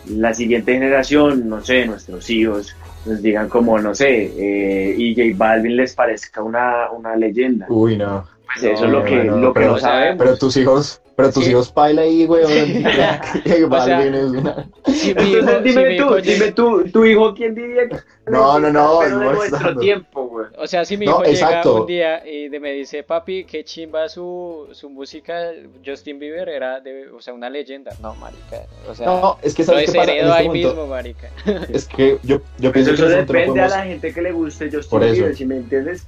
la 0.09 0.33
siguiente 0.35 0.73
generación, 0.73 1.49
no 1.49 1.65
sé, 1.65 1.87
nuestros 1.87 2.29
hijos, 2.31 2.77
nos 3.05 3.23
digan 3.23 3.49
como, 3.49 3.79
no 3.79 3.95
sé, 3.95 4.33
eh, 4.37 4.95
y 4.97 5.15
J 5.15 5.37
Balvin 5.37 5.77
les 5.77 5.95
parezca 5.95 6.43
una, 6.43 6.91
una 6.91 7.17
leyenda. 7.17 7.67
Uy, 7.69 7.97
no. 7.97 8.25
Pues 8.47 8.65
eso 8.65 8.85
es 8.85 8.91
lo 8.91 9.05
que, 9.05 9.25
no, 9.25 9.37
lo 9.39 9.53
que 9.53 9.61
pero- 9.61 9.73
no 9.73 9.79
sabemos. 9.79 10.17
Pero 10.19 10.37
tus 10.39 10.57
hijos, 10.57 11.01
pero 11.17 11.33
tus 11.33 11.45
Sí. 11.45 11.51
hijos 11.51 11.73
paila 11.73 12.03
ahí, 12.03 12.27
güey. 12.27 12.45
O 12.45 12.49
es 12.49 14.31
una... 14.31 14.69
Si 14.87 15.11
Entonces 15.11 15.33
hijo- 15.35 15.49
si 15.59 15.63
dime 15.65 15.89
mi 15.89 15.97
tú, 15.97 16.03
hijo 16.05 16.17
dime 16.17 16.37
llega- 16.39 16.55
tú, 16.55 16.85
tu 16.93 17.05
hijo, 17.05 17.35
¿quién 17.35 17.55
diría 17.55 17.89
que 17.89 17.97
No, 18.31 18.59
no, 18.61 18.71
no, 18.71 18.99
pero 19.03 19.19
de 19.19 19.25
no, 19.25 19.33
nuestro 19.33 19.77
tiempo, 19.79 20.27
güey? 20.29 20.47
O 20.59 20.67
sea, 20.67 20.85
si 20.85 20.97
mi 20.97 21.07
No, 21.07 21.13
hijo 21.13 21.23
llega 21.25 21.33
exacto. 21.33 21.81
un 21.83 21.87
día 21.87 22.27
y 22.27 22.49
me 22.51 22.73
dice, 22.73 23.03
papi, 23.03 23.45
qué 23.45 23.65
chimba 23.65 24.09
su, 24.09 24.69
su 24.73 24.91
música, 24.91 25.51
Justin 25.85 26.19
Bieber 26.19 26.49
era, 26.49 26.81
de, 26.81 27.09
o 27.11 27.21
sea, 27.21 27.35
una 27.35 27.49
leyenda. 27.51 27.93
No, 28.01 28.15
marica. 28.17 28.63
O 28.89 28.95
sea, 28.95 29.07
No, 29.07 29.39
es 29.43 29.55
que 29.55 29.63
lo 29.63 29.67
sabes 29.73 29.91
qué 29.91 29.99
pasa 29.99 30.11
en 30.13 30.17
desheredo 30.19 30.29
este 30.31 30.41
ahí 30.41 30.47
momento. 30.49 30.69
mismo, 30.69 30.87
marica. 30.87 31.31
Es 31.73 31.87
que 31.87 32.19
yo, 32.23 32.41
yo 32.59 32.73
Pues 32.73 32.85
pienso 32.85 32.91
eso 32.93 33.03
que 33.05 33.09
no 33.11 33.17
depende 33.17 33.61
a 33.61 33.69
la 33.69 33.83
gente 33.85 34.13
que 34.13 34.23
le 34.23 34.33
guste 34.33 34.71
Justin 34.71 35.03
eso. 35.03 35.13
Bieber, 35.13 35.37
si 35.37 35.47
me 35.47 35.57
entiendes. 35.57 36.07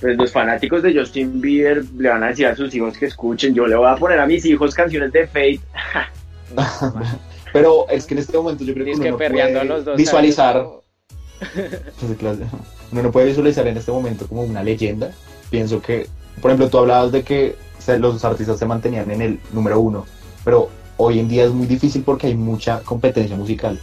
Pues 0.00 0.16
los 0.16 0.30
fanáticos 0.30 0.82
de 0.82 0.94
Justin 0.94 1.40
Bieber 1.40 1.84
le 1.96 2.08
van 2.08 2.22
a 2.22 2.28
decir 2.28 2.46
a 2.46 2.54
sus 2.54 2.74
hijos 2.74 2.98
que 2.98 3.06
escuchen. 3.06 3.54
Yo 3.54 3.66
le 3.66 3.76
voy 3.76 3.88
a 3.88 3.96
poner 3.96 4.20
a 4.20 4.26
mis 4.26 4.44
hijos 4.44 4.74
canciones 4.74 5.12
de 5.12 5.26
Fate. 5.26 5.60
Pero 7.52 7.88
es 7.88 8.06
que 8.06 8.14
en 8.14 8.20
este 8.20 8.36
momento 8.36 8.64
yo 8.64 8.74
creo 8.74 8.84
que 8.84 8.92
uno 8.92 9.02
que 9.02 9.10
no 9.10 9.16
perreando 9.16 9.60
a 9.60 9.62
puede 9.62 9.74
los 9.74 9.84
dos. 9.84 9.96
visualizar, 9.96 10.66
pues, 11.38 12.38
uno 12.92 13.02
no 13.02 13.10
puede 13.10 13.26
visualizar 13.28 13.66
en 13.66 13.76
este 13.76 13.90
momento 13.90 14.26
como 14.26 14.42
una 14.42 14.62
leyenda. 14.62 15.10
Pienso 15.50 15.80
que, 15.80 16.06
por 16.42 16.50
ejemplo, 16.50 16.68
tú 16.68 16.78
hablabas 16.78 17.12
de 17.12 17.22
que 17.22 17.56
los 17.98 18.24
artistas 18.24 18.58
se 18.58 18.66
mantenían 18.66 19.10
en 19.10 19.22
el 19.22 19.40
número 19.52 19.80
uno, 19.80 20.06
pero 20.44 20.68
hoy 20.96 21.20
en 21.20 21.28
día 21.28 21.44
es 21.44 21.52
muy 21.52 21.66
difícil 21.66 22.02
porque 22.02 22.26
hay 22.26 22.34
mucha 22.34 22.80
competencia 22.80 23.36
musical. 23.36 23.80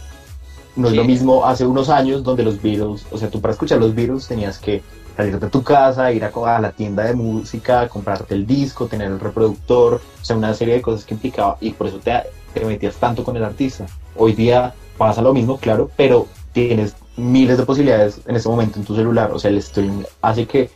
No 0.76 0.88
es 0.88 0.94
lo 0.94 1.04
mismo 1.04 1.46
hace 1.46 1.64
unos 1.64 1.88
años 1.88 2.24
donde 2.24 2.42
los 2.42 2.60
Beatles, 2.60 3.06
o 3.10 3.18
sea, 3.18 3.30
tú 3.30 3.40
para 3.40 3.52
escuchar 3.52 3.78
los 3.78 3.94
Beatles 3.94 4.26
tenías 4.26 4.58
que 4.58 4.82
salir 5.16 5.38
de 5.38 5.48
tu 5.48 5.62
casa, 5.62 6.12
ir 6.12 6.24
a, 6.24 6.28
a 6.28 6.60
la 6.60 6.72
tienda 6.72 7.04
de 7.04 7.14
música, 7.14 7.88
comprarte 7.88 8.34
el 8.34 8.46
disco, 8.46 8.86
tener 8.86 9.08
el 9.08 9.20
reproductor, 9.20 9.94
o 10.20 10.24
sea, 10.24 10.36
una 10.36 10.54
serie 10.54 10.74
de 10.74 10.82
cosas 10.82 11.04
que 11.04 11.14
implicaba 11.14 11.56
y 11.60 11.72
por 11.72 11.86
eso 11.86 11.98
te, 11.98 12.22
te 12.52 12.64
metías 12.64 12.96
tanto 12.96 13.24
con 13.24 13.36
el 13.36 13.44
artista. 13.44 13.86
Hoy 14.16 14.32
día 14.32 14.74
pasa 14.98 15.22
lo 15.22 15.32
mismo, 15.32 15.58
claro, 15.58 15.90
pero 15.96 16.26
tienes 16.52 16.94
miles 17.16 17.58
de 17.58 17.64
posibilidades 17.64 18.20
en 18.26 18.36
este 18.36 18.48
momento 18.48 18.78
en 18.78 18.84
tu 18.84 18.94
celular, 18.94 19.30
o 19.32 19.38
sea, 19.38 19.50
el 19.50 19.58
streaming 19.58 20.04
hace 20.20 20.46
que 20.46 20.70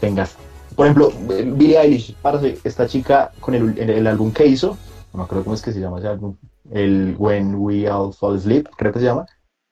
tengas, 0.00 0.36
por 0.74 0.86
ejemplo, 0.86 1.12
Billie 1.28 1.78
Eilish, 1.78 2.14
parce, 2.22 2.58
esta 2.64 2.86
chica 2.86 3.30
con 3.40 3.54
el, 3.54 3.78
el, 3.78 3.90
el 3.90 4.06
álbum 4.06 4.32
que 4.32 4.46
hizo, 4.46 4.78
no 5.12 5.18
me 5.18 5.24
acuerdo 5.24 5.44
cómo 5.44 5.54
es 5.54 5.62
que 5.62 5.72
se 5.72 5.80
llama 5.80 5.98
ese 5.98 6.08
álbum, 6.08 6.36
el 6.70 7.14
When 7.18 7.56
We 7.56 7.90
All 7.90 8.14
Fall 8.14 8.36
Asleep, 8.36 8.68
creo 8.76 8.92
que 8.92 9.00
se 9.00 9.04
llama, 9.04 9.26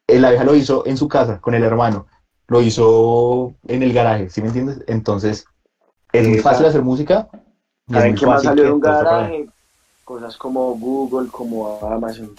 eh, 0.06 0.18
la 0.18 0.30
vieja 0.30 0.44
lo 0.44 0.54
hizo 0.54 0.86
en 0.86 0.98
su 0.98 1.08
casa 1.08 1.40
con 1.40 1.54
el 1.54 1.62
hermano, 1.62 2.06
lo 2.50 2.61
hizo 2.61 3.54
en 3.69 3.83
el 3.83 3.92
garaje, 3.92 4.28
¿sí 4.28 4.42
me 4.42 4.49
entiendes? 4.49 4.83
Entonces, 4.88 5.45
es 6.12 6.26
muy 6.28 6.38
fácil 6.40 6.66
hacer 6.66 6.83
música. 6.83 7.28
¿Saben 7.88 8.11
muy 8.11 8.21
qué 8.21 8.26
más 8.26 8.42
salió 8.42 8.64
de 8.64 8.73
un 8.73 8.80
garaje? 8.80 9.49
Cosas 10.04 10.37
como 10.37 10.75
Google, 10.75 11.28
como 11.30 11.78
Amazon. 11.80 12.33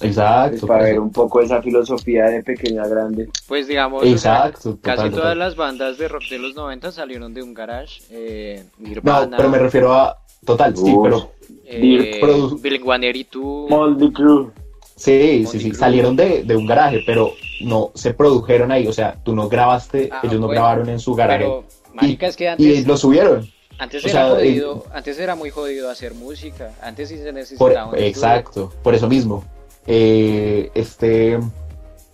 Exacto. 0.00 0.66
para 0.66 0.80
por 0.80 0.88
ver 0.88 1.00
un 1.00 1.10
poco 1.10 1.40
esa 1.40 1.60
filosofía 1.62 2.26
de 2.26 2.42
pequeña 2.42 2.82
a 2.82 2.86
grande. 2.88 3.28
Pues 3.48 3.66
digamos, 3.66 4.02
o 4.02 4.04
sea, 4.04 4.12
Exacto. 4.48 4.78
casi 4.82 4.96
total, 4.96 4.96
todas 5.10 5.12
total. 5.24 5.38
las 5.38 5.56
bandas 5.56 5.98
de 5.98 6.08
rock 6.08 6.22
de 6.30 6.38
los 6.38 6.54
90 6.54 6.92
salieron 6.92 7.32
de 7.34 7.42
un 7.42 7.54
garage. 7.54 8.02
Eh, 8.10 8.64
No, 8.78 8.88
Nirvana, 8.88 9.36
pero 9.36 9.48
me 9.48 9.58
refiero 9.58 9.92
a. 9.92 10.16
Total, 10.44 10.76
sí, 10.76 10.82
Uy. 10.94 10.98
pero. 11.02 11.30
eh, 11.64 11.80
Dirt 11.80 12.22
produ- 12.22 12.60
Blink-182. 12.60 13.68
Moldy 13.70 14.12
Crew. 14.12 14.52
Sí, 14.96 15.44
sí, 15.46 15.60
sí. 15.60 15.74
Salieron 15.74 16.16
de, 16.16 16.42
de 16.44 16.56
un 16.56 16.66
garaje, 16.66 17.00
pero 17.06 17.32
no 17.60 17.90
se 17.94 18.14
produjeron 18.14 18.72
ahí. 18.72 18.86
O 18.86 18.92
sea, 18.92 19.16
tú 19.22 19.34
no 19.34 19.48
grabaste, 19.48 20.08
Ah, 20.10 20.20
ellos 20.22 20.40
no 20.40 20.46
bueno, 20.46 20.62
grabaron 20.62 20.88
en 20.88 20.98
su 20.98 21.14
garaje. 21.14 21.40
Pero, 21.44 21.64
marica, 21.94 22.26
es 22.26 22.36
que 22.36 22.44
y 22.44 22.46
antes, 22.48 22.86
lo 22.86 22.96
subieron. 22.96 23.46
antes 23.78 24.04
o 24.04 24.08
era 24.08 24.26
sea, 24.26 24.34
jodido, 24.36 24.84
antes 24.92 25.18
era 25.18 25.34
muy 25.34 25.50
jodido 25.50 25.90
hacer 25.90 26.14
música. 26.14 26.72
Antes 26.82 27.10
sí 27.10 27.18
se 27.18 27.24
Por- 27.24 27.34
necesitaba 27.34 27.84
un 27.88 27.94
estudio. 27.94 28.06
exacto, 28.08 28.72
por 28.82 28.94
eso 28.94 29.06
mismo. 29.08 29.44
Eh, 29.86 30.70
este. 30.74 31.38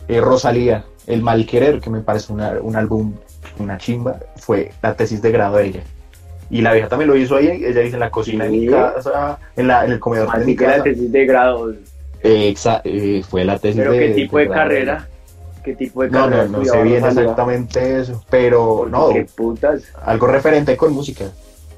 eh, 0.08 0.20
Rosalía, 0.20 0.84
El 1.06 1.22
Mal 1.22 1.46
Querer, 1.46 1.80
que 1.80 1.88
me 1.88 2.00
parece 2.00 2.32
una- 2.32 2.58
un 2.60 2.74
álbum, 2.74 3.14
una 3.60 3.78
chimba, 3.78 4.18
fue 4.36 4.72
la 4.82 4.94
tesis 4.96 5.22
de 5.22 5.30
grado 5.30 5.56
de 5.58 5.66
ella. 5.66 5.82
Y 6.50 6.60
la 6.60 6.72
vieja 6.74 6.88
también 6.88 7.08
lo 7.08 7.16
hizo 7.16 7.36
ahí, 7.36 7.46
ella 7.46 7.80
dice 7.80 7.94
en 7.94 8.00
la 8.00 8.10
cocina 8.10 8.44
de 8.44 8.50
mi 8.50 8.66
casa, 8.66 9.38
en, 9.56 9.68
la, 9.68 9.84
en 9.86 9.92
el 9.92 10.00
comedor 10.00 10.36
de 10.36 10.44
mi 10.44 10.54
que 10.56 10.64
la 10.64 10.72
casa. 10.72 10.82
tesis 10.84 11.10
de 11.12 11.24
grado. 11.26 11.72
Eh, 12.22 12.52
exa- 12.54 12.80
eh, 12.84 13.22
fue 13.28 13.44
la 13.44 13.58
tesis 13.58 13.76
Pero 13.78 13.92
de 13.92 13.98
¿qué 13.98 14.08
tipo 14.10 14.38
de 14.38 14.48
carrera? 14.48 15.08
¿Qué 15.64 15.74
tipo 15.74 16.02
de 16.02 16.10
No, 16.10 16.20
carrera? 16.22 16.42
no, 16.44 16.48
no 16.48 16.58
sé 16.58 16.64
estudiaba 16.64 16.82
bien 16.84 17.04
exactamente 17.04 18.00
eso, 18.00 18.24
pero 18.30 18.76
Porque 18.78 18.90
no, 18.90 19.08
¿Qué 19.12 19.24
putas? 19.24 19.82
algo 20.02 20.26
referente 20.26 20.76
con 20.76 20.92
música. 20.92 21.24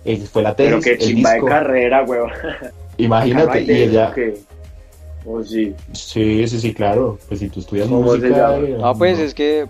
Eh, 0.04 0.18
fue 0.18 0.42
la 0.42 0.54
tesis, 0.54 0.70
Pero 0.72 0.82
qué 0.82 0.92
el 0.92 0.98
chimba 0.98 1.32
disco, 1.32 1.46
de 1.46 1.50
carrera, 1.52 2.02
weón. 2.04 2.30
imagínate, 2.98 3.62
y 3.62 3.70
ella, 3.70 4.14
O 5.26 5.42
sí. 5.42 5.74
sí, 5.92 6.46
sí, 6.46 6.60
sí, 6.60 6.74
claro, 6.74 7.18
pues 7.26 7.40
si 7.40 7.48
tú 7.48 7.60
estudias 7.60 7.88
¿Cómo 7.88 8.10
se 8.12 8.18
música... 8.18 8.36
llama? 8.36 8.56
eh, 8.66 8.76
No, 8.78 8.94
pues 8.98 9.18
es 9.18 9.32
que, 9.32 9.66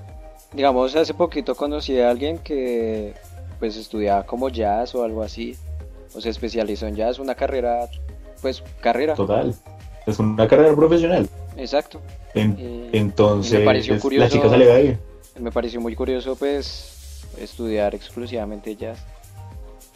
digamos, 0.53 0.97
hace 0.97 1.15
poquito 1.15 1.55
conocí 1.55 2.01
a 2.01 2.11
alguien 2.11 2.39
que 2.39 3.15
pues 3.61 3.77
estudiaba 3.77 4.25
como 4.25 4.49
jazz 4.49 4.95
o 4.97 5.05
algo 5.05 5.23
así, 5.23 5.57
o 6.17 6.21
se 6.21 6.31
especializó 6.31 6.89
en 6.89 6.97
jazz, 6.97 7.21
una 7.21 7.37
carrera 7.37 7.89
pues 8.43 8.63
carrera. 8.81 9.15
Total. 9.15 9.55
Es 10.07 10.19
una 10.19 10.47
carrera 10.49 10.75
profesional. 10.75 11.29
Exacto. 11.57 12.01
En- 12.35 12.57
Eh, 12.59 12.91
entonces, 12.93 13.61
me 13.61 13.65
pareció 13.65 13.99
curioso- 14.01 14.25
la 14.25 14.31
chica 14.31 14.49
se 14.51 14.59
le 14.59 14.69
va 14.69 14.75
a 14.75 14.81
ir. 14.81 14.99
Me 15.39 15.51
pareció 15.51 15.81
muy 15.81 15.95
curioso, 15.97 16.37
pues, 16.37 17.27
estudiar 17.39 17.95
exclusivamente 17.95 18.77
jazz. 18.77 18.99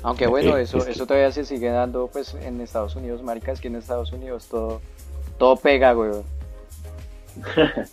Aunque 0.03 0.27
bueno, 0.29 0.57
Eh, 0.57 0.63
eso, 0.63 0.79
es 0.79 0.85
que- 0.85 0.91
eso 0.93 1.07
todavía 1.07 1.33
se 1.33 1.45
sigue 1.45 1.69
dando, 1.71 2.09
pues, 2.13 2.35
en 2.35 2.61
Estados 2.61 2.95
Unidos, 2.97 3.23
maricas, 3.23 3.61
que 3.61 3.69
en 3.69 3.77
Estados 3.77 4.13
Unidos 4.13 4.47
todo, 4.51 4.81
todo 5.39 5.57
pega, 5.57 5.93
güey. 5.93 6.11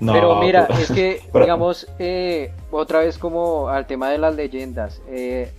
No, 0.00 0.12
Pero 0.12 0.36
mira, 0.40 0.68
pero- 0.68 0.78
es 0.78 0.90
que, 0.92 1.20
digamos, 1.34 1.88
eh, 1.98 2.52
otra 2.70 3.00
vez 3.00 3.18
como 3.18 3.68
al 3.68 3.88
tema 3.88 4.10
de 4.10 4.18
las 4.18 4.36
leyendas, 4.36 5.02
eh, 5.08 5.50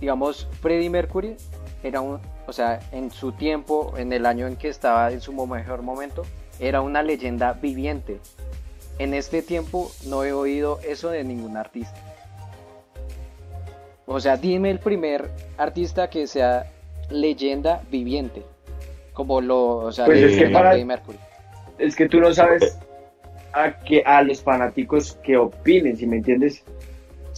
digamos, 0.00 0.48
Freddie 0.62 0.88
Mercury 0.88 1.36
era 1.82 2.00
un, 2.00 2.20
o 2.46 2.52
sea, 2.52 2.80
en 2.92 3.10
su 3.10 3.32
tiempo, 3.32 3.94
en 3.96 4.12
el 4.12 4.26
año 4.26 4.46
en 4.46 4.56
que 4.56 4.68
estaba 4.68 5.10
en 5.12 5.20
su 5.20 5.32
mejor 5.32 5.82
momento, 5.82 6.22
era 6.60 6.80
una 6.80 7.02
leyenda 7.02 7.54
viviente. 7.54 8.18
En 8.98 9.14
este 9.14 9.42
tiempo 9.42 9.90
no 10.06 10.24
he 10.24 10.32
oído 10.32 10.78
eso 10.86 11.10
de 11.10 11.24
ningún 11.24 11.56
artista. 11.56 11.96
O 14.06 14.20
sea, 14.20 14.36
dime 14.36 14.70
el 14.70 14.78
primer 14.78 15.30
artista 15.56 16.10
que 16.10 16.26
sea 16.26 16.66
leyenda 17.10 17.82
viviente. 17.90 18.42
Como 19.12 19.40
lo, 19.40 19.76
o 19.76 19.92
sea, 19.92 20.06
Pues 20.06 20.22
es 20.22 20.38
que 20.38 20.48
para- 20.50 20.76
Mercury. 20.84 21.18
Es 21.78 21.96
que 21.96 22.08
tú 22.08 22.20
no 22.20 22.32
sabes 22.32 22.78
a 23.52 23.72
que 23.80 24.02
a 24.04 24.22
los 24.22 24.42
fanáticos 24.42 25.18
que 25.22 25.36
opinen, 25.36 25.96
si 25.96 26.06
me 26.06 26.16
entiendes. 26.16 26.62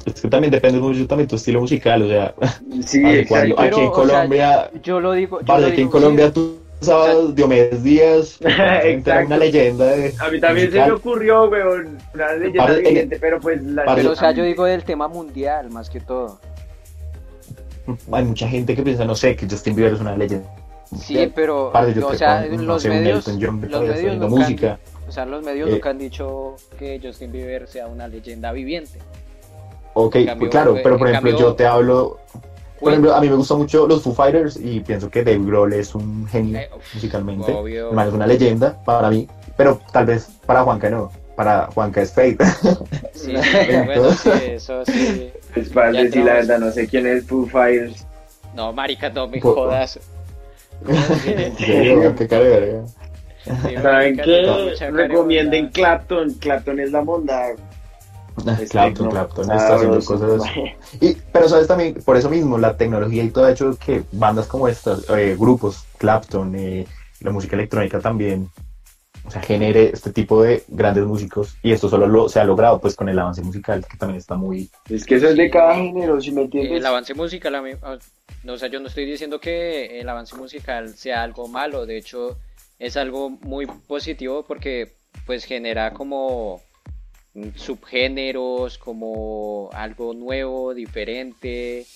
Es 0.07 0.21
que 0.21 0.29
también 0.29 0.51
depende 0.51 0.79
mucho 0.81 1.07
también 1.07 1.29
tu 1.29 1.37
estilo 1.37 1.61
musical, 1.61 2.03
o 2.03 2.09
sea, 2.09 2.35
Sí, 2.87 3.03
cuando- 3.27 3.59
aquí 3.61 3.81
en 3.81 3.87
o 3.89 3.95
sea, 3.95 4.03
Colombia, 4.03 4.71
yo 4.83 5.01
lo 5.01 5.13
digo. 5.13 5.41
yo 5.41 5.59
lo 5.59 5.67
aquí 5.67 5.81
en 5.81 5.89
Colombia 5.89 6.27
sí. 6.27 6.33
tú 6.35 6.59
sabes 6.81 7.35
Diomedes 7.35 7.83
Díaz, 7.83 8.37
era 8.41 8.85
Exacto. 8.87 9.27
una 9.29 9.37
leyenda 9.39 9.85
de 9.87 10.15
A 10.21 10.31
mí 10.31 10.41
también 10.41 10.71
se 10.71 10.79
me 10.79 10.91
ocurrió, 10.93 11.45
weón, 11.49 11.99
una 12.15 12.33
leyenda 12.35 12.65
Parce, 12.67 12.79
en- 12.81 12.85
viviente, 12.85 13.19
pero 13.19 13.41
pues 13.41 13.63
la 13.63 13.95
Pero, 13.95 14.11
o 14.13 14.17
sea, 14.17 14.33
yo 14.33 14.45
digo 14.45 14.65
del 14.67 14.85
tema 14.85 15.09
mundial, 15.09 15.71
más 15.71 15.89
que 15.89 16.01
todo. 16.01 16.39
Hay 18.13 18.25
mucha 18.25 18.49
gente 18.49 18.75
que 18.75 18.83
piensa, 18.83 19.05
no 19.05 19.15
sé, 19.15 19.37
que 19.37 19.47
Justin 19.49 19.75
Bieber 19.77 19.95
es 19.95 20.01
una 20.01 20.17
leyenda. 20.17 20.49
Sí, 20.99 21.31
pero, 21.35 21.71
Parce, 21.73 21.95
yo 21.99 22.09
o 22.09 22.15
sea, 22.15 22.45
en 22.47 22.57
no 22.57 22.63
los 22.63 22.83
sé, 22.83 22.89
medios, 22.89 23.25
John 23.25 23.61
los 23.71 23.91
han 23.91 24.31
música. 24.31 24.79
o 25.09 25.13
sea, 25.13 25.27
los 25.27 25.43
medios 25.45 25.69
Eh, 25.69 25.73
nunca 25.73 25.91
han 25.91 25.99
dicho 25.99 26.57
que 26.79 27.01
Justin 27.03 27.33
Bieber 27.33 27.67
sea 27.69 27.87
una 27.89 28.07
leyenda 28.09 28.53
viviente. 28.53 28.99
Ok, 29.95 30.13
cambio, 30.15 30.37
pues 30.39 30.51
claro, 30.51 30.77
pero 30.83 30.99
por 30.99 31.09
ejemplo, 31.09 31.31
cambio- 31.31 31.47
yo 31.49 31.55
te 31.55 31.67
hablo. 31.67 32.19
Por 32.81 32.93
ejemplo, 32.93 33.15
a 33.15 33.21
mí 33.21 33.29
me 33.31 33.37
gustan 33.37 33.59
mucho 33.59 33.87
los 33.87 34.03
Foo 34.03 34.13
Fighters 34.13 34.57
y 34.57 34.81
pienso 34.81 35.09
que 35.09 35.25
Dave 35.25 35.39
Grohl 35.43 35.73
es 35.73 35.95
un 35.95 36.27
genio 36.29 36.59
Eh, 36.59 36.69
musicalmente. 36.93 37.51
obvio. 37.53 37.99
Es 37.99 38.13
una 38.13 38.27
leyenda 38.27 38.77
para 38.85 39.09
mí, 39.11 39.27
pero 39.57 39.81
tal 39.93 40.05
vez 40.07 40.29
para 40.45 40.63
Juanca 40.65 40.91
no. 40.91 41.11
Para 41.37 41.67
Juanca 41.73 42.03
es 42.03 42.13
Fate. 42.13 42.37
Sí, 43.15 43.35
sí, 43.37 43.77
bueno, 43.87 44.11
sí, 44.23 44.29
eso 44.49 44.85
sí. 44.85 45.31
Pues 45.55 45.71
para 45.71 45.93
Ya 45.93 46.03
decir 46.03 46.25
la 46.25 46.35
verdad, 46.35 46.59
no 46.59 46.71
sé 46.73 46.87
quién 46.87 47.07
es 47.07 47.25
Foo 47.27 47.47
Fighters. 47.47 48.07
No, 48.55 48.73
marica, 48.73 49.09
no 49.09 49.27
me 49.29 49.41
Po- 49.41 49.55
jodas. 49.55 49.99
Qué 51.59 52.03
¿Saben 53.83 54.17
qué? 54.17 54.91
Recomienden 54.91 55.69
Clapton. 55.69 56.35
Clapton 56.35 56.81
es 56.81 56.91
la 56.93 57.03
monda. 57.03 57.47
Es 58.37 58.71
Clapton, 58.71 58.95
tecno. 58.95 59.11
Clapton 59.11 59.53
está 59.53 59.75
haciendo 59.75 60.01
Sabroso. 60.01 60.37
cosas. 60.37 60.53
Y, 61.01 61.17
pero 61.33 61.49
sabes 61.49 61.67
también, 61.67 61.95
por 62.05 62.17
eso 62.17 62.29
mismo, 62.31 62.59
la 62.59 62.77
tecnología 62.77 63.23
y 63.23 63.31
todo 63.31 63.45
ha 63.45 63.53
hecho 63.53 63.77
que 63.79 64.03
bandas 64.13 64.47
como 64.47 64.69
estas, 64.69 65.09
eh, 65.11 65.37
grupos, 65.39 65.85
Clapton, 65.99 66.55
eh, 66.57 66.87
la 67.21 67.31
música 67.31 67.57
electrónica 67.57 68.01
también, 68.01 68.51
o 69.27 69.31
sea, 69.31 69.41
genere 69.41 69.91
este 69.93 70.13
tipo 70.13 70.43
de 70.43 70.65
grandes 70.69 71.05
músicos. 71.05 71.57
Y 71.63 71.73
esto 71.73 71.89
solo 71.89 72.07
lo, 72.07 72.29
se 72.29 72.41
ha 72.41 72.45
logrado 72.45 72.81
pues 72.81 72.95
con 72.95 73.09
el 73.09 73.19
avance 73.19 73.43
musical, 73.43 73.85
que 73.89 73.97
también 73.97 74.19
está 74.19 74.37
muy... 74.37 74.69
Es 74.89 75.05
que 75.05 75.17
eso 75.17 75.29
es 75.29 75.37
de 75.37 75.51
cada 75.51 75.75
género, 75.75 76.21
si 76.21 76.33
me 76.33 76.43
entiendes. 76.43 76.79
El 76.79 76.87
avance 76.87 77.15
musical, 77.15 77.55
ah, 77.55 77.99
no, 78.43 78.53
o 78.53 78.59
sea, 78.59 78.69
yo 78.69 78.81
no 78.81 78.89
estoy 78.89 79.07
diciendo 79.07 79.41
que 79.41 80.01
el 80.01 80.09
avance 80.09 80.37
musical 80.37 80.95
sea 80.95 81.23
algo 81.23 81.49
malo, 81.49 81.87
de 81.87 81.97
hecho 81.97 82.37
es 82.79 82.97
algo 82.97 83.31
muy 83.31 83.67
positivo 83.67 84.45
porque 84.45 84.93
pues 85.27 85.45
genera 85.45 85.93
como 85.93 86.61
subgéneros, 87.57 88.79
como 88.79 89.71
algo 89.73 90.15
nuevo, 90.15 90.75
diferente, 90.75 91.87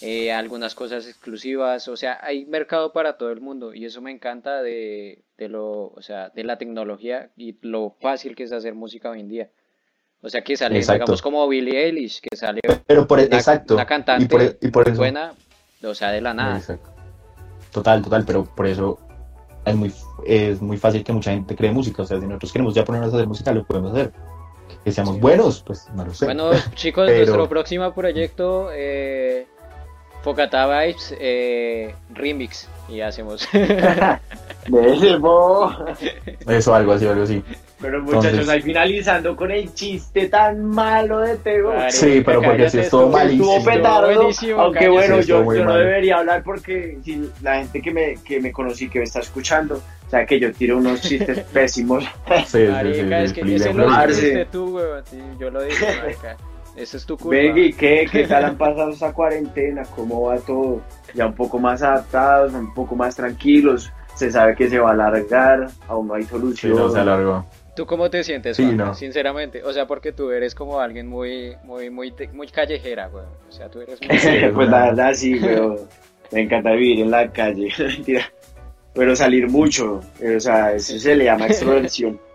eh, 0.00 0.32
algunas 0.32 0.74
cosas 0.74 1.06
exclusivas, 1.06 1.88
o 1.88 1.96
sea, 1.96 2.18
hay 2.22 2.44
mercado 2.44 2.92
para 2.92 3.16
todo 3.16 3.30
el 3.30 3.40
mundo 3.40 3.72
y 3.72 3.86
eso 3.86 4.02
me 4.02 4.10
encanta 4.10 4.62
de, 4.62 5.24
de 5.38 5.48
lo, 5.48 5.86
o 5.86 6.02
sea, 6.02 6.28
de 6.30 6.44
la 6.44 6.58
tecnología 6.58 7.30
y 7.36 7.56
lo 7.62 7.96
fácil 8.00 8.34
que 8.34 8.42
es 8.42 8.52
hacer 8.52 8.74
música 8.74 9.10
hoy 9.10 9.20
en 9.20 9.28
día. 9.28 9.50
O 10.20 10.28
sea, 10.28 10.42
que 10.42 10.56
sale, 10.56 10.78
Exacto. 10.78 11.04
digamos, 11.04 11.22
como 11.22 11.46
Billie 11.48 11.84
Eilish, 11.84 12.20
que 12.20 12.34
sale 12.34 12.60
Pero 12.86 13.06
por 13.06 13.18
una, 13.18 13.36
exacto. 13.36 13.74
una 13.74 13.86
cantante 13.86 14.24
y 14.24 14.28
por, 14.28 14.42
e, 14.42 14.58
y 14.60 14.68
por 14.68 14.88
eso... 14.88 14.96
buena, 14.96 15.34
o 15.82 15.94
sea, 15.94 16.12
de 16.12 16.20
la 16.20 16.32
nada. 16.32 16.56
Exacto. 16.56 16.90
Total, 17.72 18.02
total, 18.02 18.24
pero 18.26 18.44
por 18.44 18.66
eso 18.66 18.98
es 19.66 19.74
muy, 19.74 19.92
es 20.26 20.62
muy 20.62 20.76
fácil 20.78 21.04
que 21.04 21.12
mucha 21.12 21.32
gente 21.32 21.54
cree 21.56 21.72
música. 21.72 22.02
O 22.02 22.06
sea, 22.06 22.20
si 22.20 22.26
nosotros 22.26 22.52
queremos 22.52 22.74
ya 22.74 22.84
ponernos 22.84 23.12
a 23.12 23.16
hacer 23.16 23.28
música, 23.28 23.52
lo 23.52 23.66
podemos 23.66 23.92
hacer. 23.92 24.12
Que 24.84 24.92
seamos 24.92 25.14
Sí. 25.16 25.20
buenos, 25.20 25.62
pues 25.66 25.88
no 25.94 26.04
lo 26.04 26.12
sé. 26.14 26.26
Bueno, 26.26 26.50
chicos, 26.74 27.06
Pero- 27.06 27.18
nuestro 27.24 27.48
próximo 27.48 27.92
proyecto, 27.94 28.68
eh, 28.72 29.46
Focata 30.22 30.66
Vibes 30.66 31.14
eh, 31.20 31.94
Remix, 32.14 32.68
y 32.88 33.00
hacemos. 33.00 33.46
Eso, 36.46 36.74
algo 36.74 36.92
así, 36.92 37.06
algo 37.06 37.22
así. 37.24 37.42
Pero 37.80 38.00
muchachos, 38.02 38.24
Entonces- 38.30 38.48
ahí 38.48 38.62
finalizando 38.62 39.36
con 39.36 39.50
el 39.50 39.74
chiste 39.74 40.28
tan 40.28 40.64
malo 40.64 41.18
de 41.20 41.36
Tego. 41.36 41.72
Sí, 41.90 42.22
pero 42.24 42.40
porque 42.40 42.70
si 42.70 42.78
cállate, 42.78 42.80
estuvo 42.80 43.08
malísimo. 43.08 43.56
Estuvo 43.58 43.72
petardo, 43.72 44.14
buenísimo, 44.14 44.60
aunque 44.62 44.78
cállate. 44.78 44.94
bueno, 44.94 45.22
Sí, 45.22 45.28
yo, 45.28 45.54
yo 45.54 45.64
no 45.64 45.74
debería 45.76 46.16
hablar 46.18 46.42
porque 46.42 46.98
si 47.04 47.30
la 47.42 47.56
gente 47.56 47.82
que 47.82 47.90
me, 47.90 48.14
que 48.24 48.40
me 48.40 48.52
conocí, 48.52 48.88
que 48.88 48.98
me 49.00 49.04
está 49.04 49.20
escuchando, 49.20 49.82
sea 50.16 50.26
que 50.26 50.38
yo 50.40 50.52
tiro 50.52 50.78
unos 50.78 51.00
chistes 51.00 51.40
pésimos. 51.52 52.04
Sí, 52.04 52.08
sí, 52.46 52.46
sí, 52.46 52.66
Marica, 52.70 53.18
sí, 53.18 53.24
es 53.24 53.32
que 53.32 53.54
ese 53.54 53.74
lo 53.74 53.88
dijiste 53.88 54.46
tú, 54.46 54.76
weón, 54.76 55.04
sí, 55.06 55.20
yo 55.38 55.50
lo 55.50 55.62
dije, 55.62 55.86
marica. 56.02 56.36
Eso 56.76 56.96
es 56.96 57.06
tu 57.06 57.16
culpa. 57.16 57.36
Venga, 57.36 57.60
¿y 57.60 57.72
qué? 57.72 58.06
¿Qué 58.10 58.26
tal 58.26 58.44
han 58.44 58.56
pasado 58.58 58.90
esta 58.90 59.12
cuarentena? 59.12 59.82
¿Cómo 59.94 60.22
va 60.22 60.38
todo? 60.38 60.80
Ya 61.14 61.26
un 61.26 61.34
poco 61.34 61.58
más 61.58 61.82
adaptados, 61.82 62.52
un 62.52 62.74
poco 62.74 62.96
más 62.96 63.14
tranquilos. 63.14 63.92
Se 64.16 64.30
sabe 64.30 64.54
que 64.54 64.68
se 64.68 64.78
va 64.78 64.90
a 64.90 64.92
alargar, 64.92 65.68
aún 65.88 66.06
no 66.08 66.14
hay 66.14 66.22
Sí, 66.22 66.28
solución. 66.30 66.76
no, 66.76 66.88
se 66.90 66.98
alargó. 67.00 67.44
¿Tú 67.76 67.86
cómo 67.86 68.08
te 68.08 68.22
sientes, 68.22 68.56
Sí, 68.56 68.64
no. 68.66 68.94
Sinceramente, 68.94 69.62
o 69.64 69.72
sea, 69.72 69.86
porque 69.86 70.12
tú 70.12 70.30
eres 70.30 70.54
como 70.54 70.78
alguien 70.78 71.08
muy, 71.08 71.56
muy, 71.64 71.90
muy, 71.90 72.12
muy 72.32 72.46
callejera, 72.48 73.08
weón. 73.08 73.26
O 73.48 73.52
sea, 73.52 73.68
tú 73.68 73.80
eres 73.80 73.98
muy... 74.00 74.08
pues 74.52 74.68
la 74.68 74.84
verdad 74.86 75.12
sí, 75.14 75.36
pero 75.40 75.76
me 76.30 76.42
encanta 76.42 76.70
vivir 76.72 77.00
en 77.00 77.10
la 77.10 77.28
calle, 77.32 77.68
mentira. 77.78 78.24
Pero 78.94 79.16
salir 79.16 79.48
mucho, 79.48 80.00
eh, 80.20 80.36
o 80.36 80.40
sea, 80.40 80.72
eso 80.72 80.98
se 80.98 81.14
le 81.16 81.24
llama 81.24 81.46
extroversión. 81.46 82.20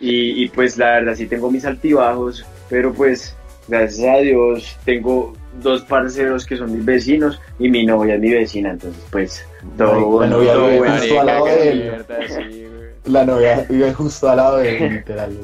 Y, 0.00 0.42
y 0.44 0.48
pues 0.48 0.78
la 0.78 0.92
verdad 0.92 1.14
sí 1.14 1.26
tengo 1.26 1.50
mis 1.50 1.66
altibajos, 1.66 2.42
pero 2.70 2.90
pues 2.94 3.36
gracias 3.68 4.16
a 4.16 4.18
Dios 4.20 4.78
tengo 4.86 5.34
dos 5.60 5.82
parceros 5.82 6.46
que 6.46 6.56
son 6.56 6.72
mis 6.72 6.82
vecinos 6.86 7.38
y 7.58 7.68
mi 7.68 7.84
novia 7.84 8.14
es 8.14 8.20
mi 8.20 8.30
vecina, 8.32 8.70
entonces 8.70 9.04
pues 9.10 9.46
todo 9.76 9.92
Ay, 9.92 10.00
la 10.00 10.06
bueno, 10.06 10.36
novia 10.38 10.52
todo 10.54 10.66
vive 10.68 10.78
bueno. 10.78 10.96
justo 10.96 11.20
al 11.20 11.26
lado 11.26 11.44
de 11.46 11.68
él. 11.68 11.94
sí. 12.28 12.66
La 13.04 13.24
novia 13.26 13.66
vive 13.68 13.92
justo 13.92 14.30
al 14.30 14.36
lado 14.38 14.56
de 14.56 14.76
él, 14.86 14.92
literal. 14.94 15.38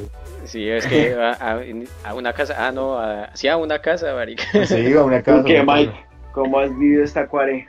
Sí, 0.47 0.67
es 0.71 0.87
que 0.87 1.13
a, 1.15 1.33
a- 1.33 1.61
a 2.05 2.15
una 2.15 2.33
casa, 2.33 2.55
ah, 2.67 2.73
no, 2.73 2.99
a, 2.99 3.29
sí, 3.37 3.47
a 3.47 3.59
una 3.59 3.79
casa, 3.79 4.15
marica. 4.15 4.43
Iba 4.79 5.03
a 5.03 5.05
una 5.05 5.23
casa. 5.23 5.39
¿Tú 5.43 5.45
qué, 5.47 5.63
Mike? 5.63 5.93
¿Cómo 6.33 6.59
has 6.61 6.71
vivido 6.79 7.05
esta 7.05 7.27
cuare? 7.27 7.69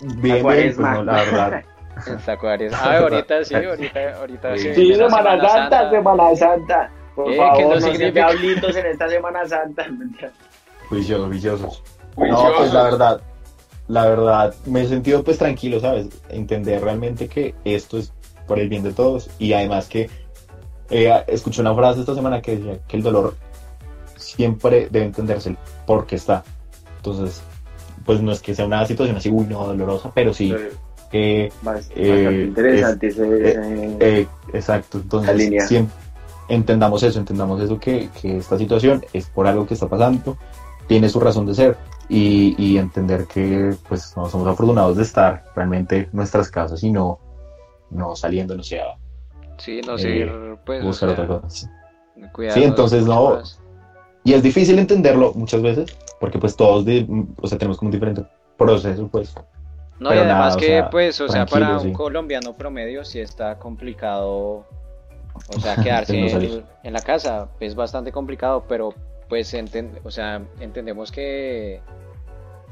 Bien, 0.00 0.20
bien, 0.22 0.44
pues 0.44 0.78
no, 0.78 1.02
la 1.04 1.24
verdad. 1.24 1.64
En 2.06 2.18
Tacuares. 2.18 2.72
Ah, 2.74 2.98
ahorita 3.02 3.44
sí, 3.44 3.54
ahorita, 3.54 4.00
ahorita 4.18 4.56
Sí. 4.56 4.62
sí. 4.62 4.74
Sí, 4.74 4.80
empieza 4.92 5.08
Semana 5.08 5.48
Santa, 5.48 5.90
Semana 5.90 6.36
Santa. 6.36 6.90
Por 7.14 7.28
Eh, 7.28 7.32
que 7.32 7.36
favor, 7.38 7.62
no 7.62 7.68
no 7.74 7.80
sean 7.80 7.92
significa- 7.92 8.26
diablitos 8.32 8.76
en 8.76 8.86
esta 8.86 9.08
Semana 9.08 9.46
Santa. 9.46 9.86
Juiciosos, 10.88 11.30
viciosos. 11.30 11.82
No, 12.16 12.24
Juiciosos. 12.26 12.54
pues 12.58 12.72
la 12.74 12.82
verdad, 12.84 13.20
la 13.88 14.06
verdad, 14.06 14.54
me 14.66 14.82
he 14.82 14.86
sentido 14.88 15.22
pues 15.22 15.38
tranquilo, 15.38 15.80
¿sabes? 15.80 16.08
Entender 16.28 16.82
realmente 16.82 17.28
que 17.28 17.54
esto 17.64 17.98
es 17.98 18.12
por 18.46 18.58
el 18.58 18.68
bien 18.68 18.82
de 18.82 18.92
todos 18.92 19.30
y 19.38 19.52
además 19.52 19.88
que 19.88 20.10
eh, 20.90 21.24
escuché 21.28 21.60
una 21.62 21.74
frase 21.74 22.00
esta 22.00 22.14
semana 22.14 22.42
que 22.42 22.56
decía 22.56 22.78
que 22.88 22.96
el 22.96 23.02
dolor 23.02 23.34
siempre 24.16 24.88
debe 24.90 25.06
entenderse 25.06 25.50
el 25.50 25.58
por 25.86 26.06
qué 26.06 26.16
está. 26.16 26.42
Entonces, 26.96 27.42
pues 28.04 28.20
no 28.20 28.32
es 28.32 28.40
que 28.40 28.54
sea 28.54 28.66
una 28.66 28.84
situación 28.86 29.16
así, 29.16 29.30
uy, 29.30 29.46
no, 29.46 29.66
dolorosa, 29.66 30.10
pero 30.14 30.32
sí, 30.34 30.54
eh, 31.12 31.52
Bast- 31.62 31.92
Eh, 31.94 32.44
interesante 32.48 33.06
ese, 33.08 33.50
ese- 33.50 33.96
eh, 34.00 34.26
exacto, 34.52 34.98
entonces 34.98 35.68
siempre 35.68 35.94
entendamos 36.48 37.02
eso, 37.02 37.18
entendamos 37.18 37.60
eso 37.62 37.78
que, 37.78 38.08
que 38.20 38.38
esta 38.38 38.58
situación 38.58 39.04
es 39.12 39.26
por 39.26 39.46
algo 39.46 39.66
que 39.66 39.74
está 39.74 39.88
pasando 39.88 40.36
tiene 40.88 41.08
su 41.08 41.20
razón 41.20 41.46
de 41.46 41.54
ser 41.54 41.76
y, 42.08 42.54
y 42.62 42.76
entender 42.76 43.26
que 43.26 43.74
pues 43.88 44.12
no 44.16 44.28
somos 44.28 44.48
afortunados 44.48 44.96
de 44.96 45.04
estar 45.04 45.44
realmente 45.54 45.96
en 45.98 46.08
nuestras 46.12 46.50
casas 46.50 46.82
y 46.82 46.90
no, 46.90 47.18
no 47.90 48.14
saliendo, 48.16 48.56
no 48.56 48.62
sé, 48.62 48.80
a 48.80 48.96
Sí, 49.58 49.80
no 49.86 49.94
Eh, 49.94 49.98
seguir, 49.98 50.32
pues, 50.66 50.82
o 50.82 50.86
buscar 50.86 51.10
sea, 51.14 51.24
otra 51.24 51.40
cosa. 51.40 51.70
cuidando 52.32 52.60
Sí, 52.60 52.64
entonces, 52.64 53.04
no, 53.06 53.30
más. 53.36 53.58
Y 54.24 54.34
es 54.34 54.42
difícil 54.42 54.78
entenderlo 54.78 55.32
muchas 55.34 55.62
veces, 55.62 55.96
porque 56.20 56.38
pues 56.38 56.56
todos, 56.56 56.84
de, 56.84 57.06
o 57.40 57.46
sea, 57.46 57.58
tenemos 57.58 57.78
como 57.78 57.88
un 57.88 57.92
diferente 57.92 58.24
proceso, 58.58 59.08
pues. 59.08 59.32
No, 60.02 60.12
y 60.14 60.18
además 60.18 60.38
nada, 60.38 60.54
o 60.56 60.58
que, 60.58 60.66
sea, 60.66 60.90
pues, 60.90 61.20
o 61.20 61.28
sea, 61.28 61.46
para 61.46 61.78
sí. 61.78 61.86
un 61.86 61.92
colombiano 61.92 62.54
promedio 62.54 63.04
sí 63.04 63.20
está 63.20 63.58
complicado, 63.58 64.66
o 65.46 65.60
sea, 65.60 65.76
quedarse 65.82 66.20
No 66.20 66.62
en, 66.82 66.92
la 66.92 67.00
casa 67.00 67.48
es 67.60 67.74
bastante 67.74 68.10
complicado, 68.10 68.64
pero 68.68 68.94
pues, 69.28 69.54
enten- 69.54 70.00
o 70.02 70.10
sea, 70.10 70.42
entendemos 70.60 71.12
que, 71.12 71.80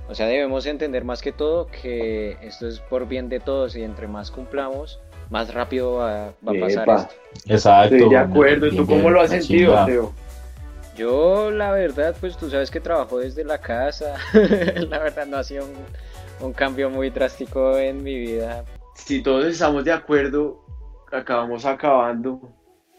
o 0.09 0.15
sea, 0.15 0.27
debemos 0.27 0.67
entender 0.67 1.05
más 1.05 1.23
que 1.23 1.31
todo 1.31 1.69
que 1.69 2.37
esto 2.43 2.67
es 2.67 2.81
por 2.81 3.07
bien 3.07 3.29
de 3.29 3.39
todos 3.39 3.77
y 3.77 3.85
entre 3.85 4.09
más 4.09 4.33
cumplamos, 4.33 5.01
más 5.31 5.55
rápido 5.55 5.95
va, 5.95 6.33
va 6.47 6.53
a 6.53 6.61
pasar 6.61 6.83
Epa. 6.83 6.97
esto. 6.97 7.15
Exacto. 7.47 7.95
Estoy 7.95 8.11
de 8.11 8.17
acuerdo. 8.17 8.67
¿Y 8.67 8.77
tú 8.77 8.85
Bien, 8.85 8.99
cómo 8.99 9.11
lo 9.11 9.21
has 9.21 9.31
sentido. 9.31 9.85
Teo? 9.87 10.13
Yo, 10.97 11.51
la 11.53 11.71
verdad, 11.71 12.17
pues 12.21 12.37
tú 12.37 12.51
sabes 12.51 12.71
que 12.71 12.81
trabajo 12.81 13.19
desde 13.19 13.45
la 13.45 13.59
casa, 13.59 14.17
la 14.35 14.99
verdad 14.99 15.27
no 15.27 15.37
ha 15.39 15.45
sido 15.45 15.65
un, 15.65 15.73
un 16.41 16.53
cambio 16.53 16.91
muy 16.91 17.11
drástico 17.11 17.77
en 17.79 18.03
mi 18.03 18.19
vida, 18.19 18.65
Si 18.95 19.23
todos 19.23 19.47
estamos 19.47 19.85
de 19.85 19.93
acuerdo, 19.93 20.65
acabamos 21.11 21.65
acabando. 21.65 22.41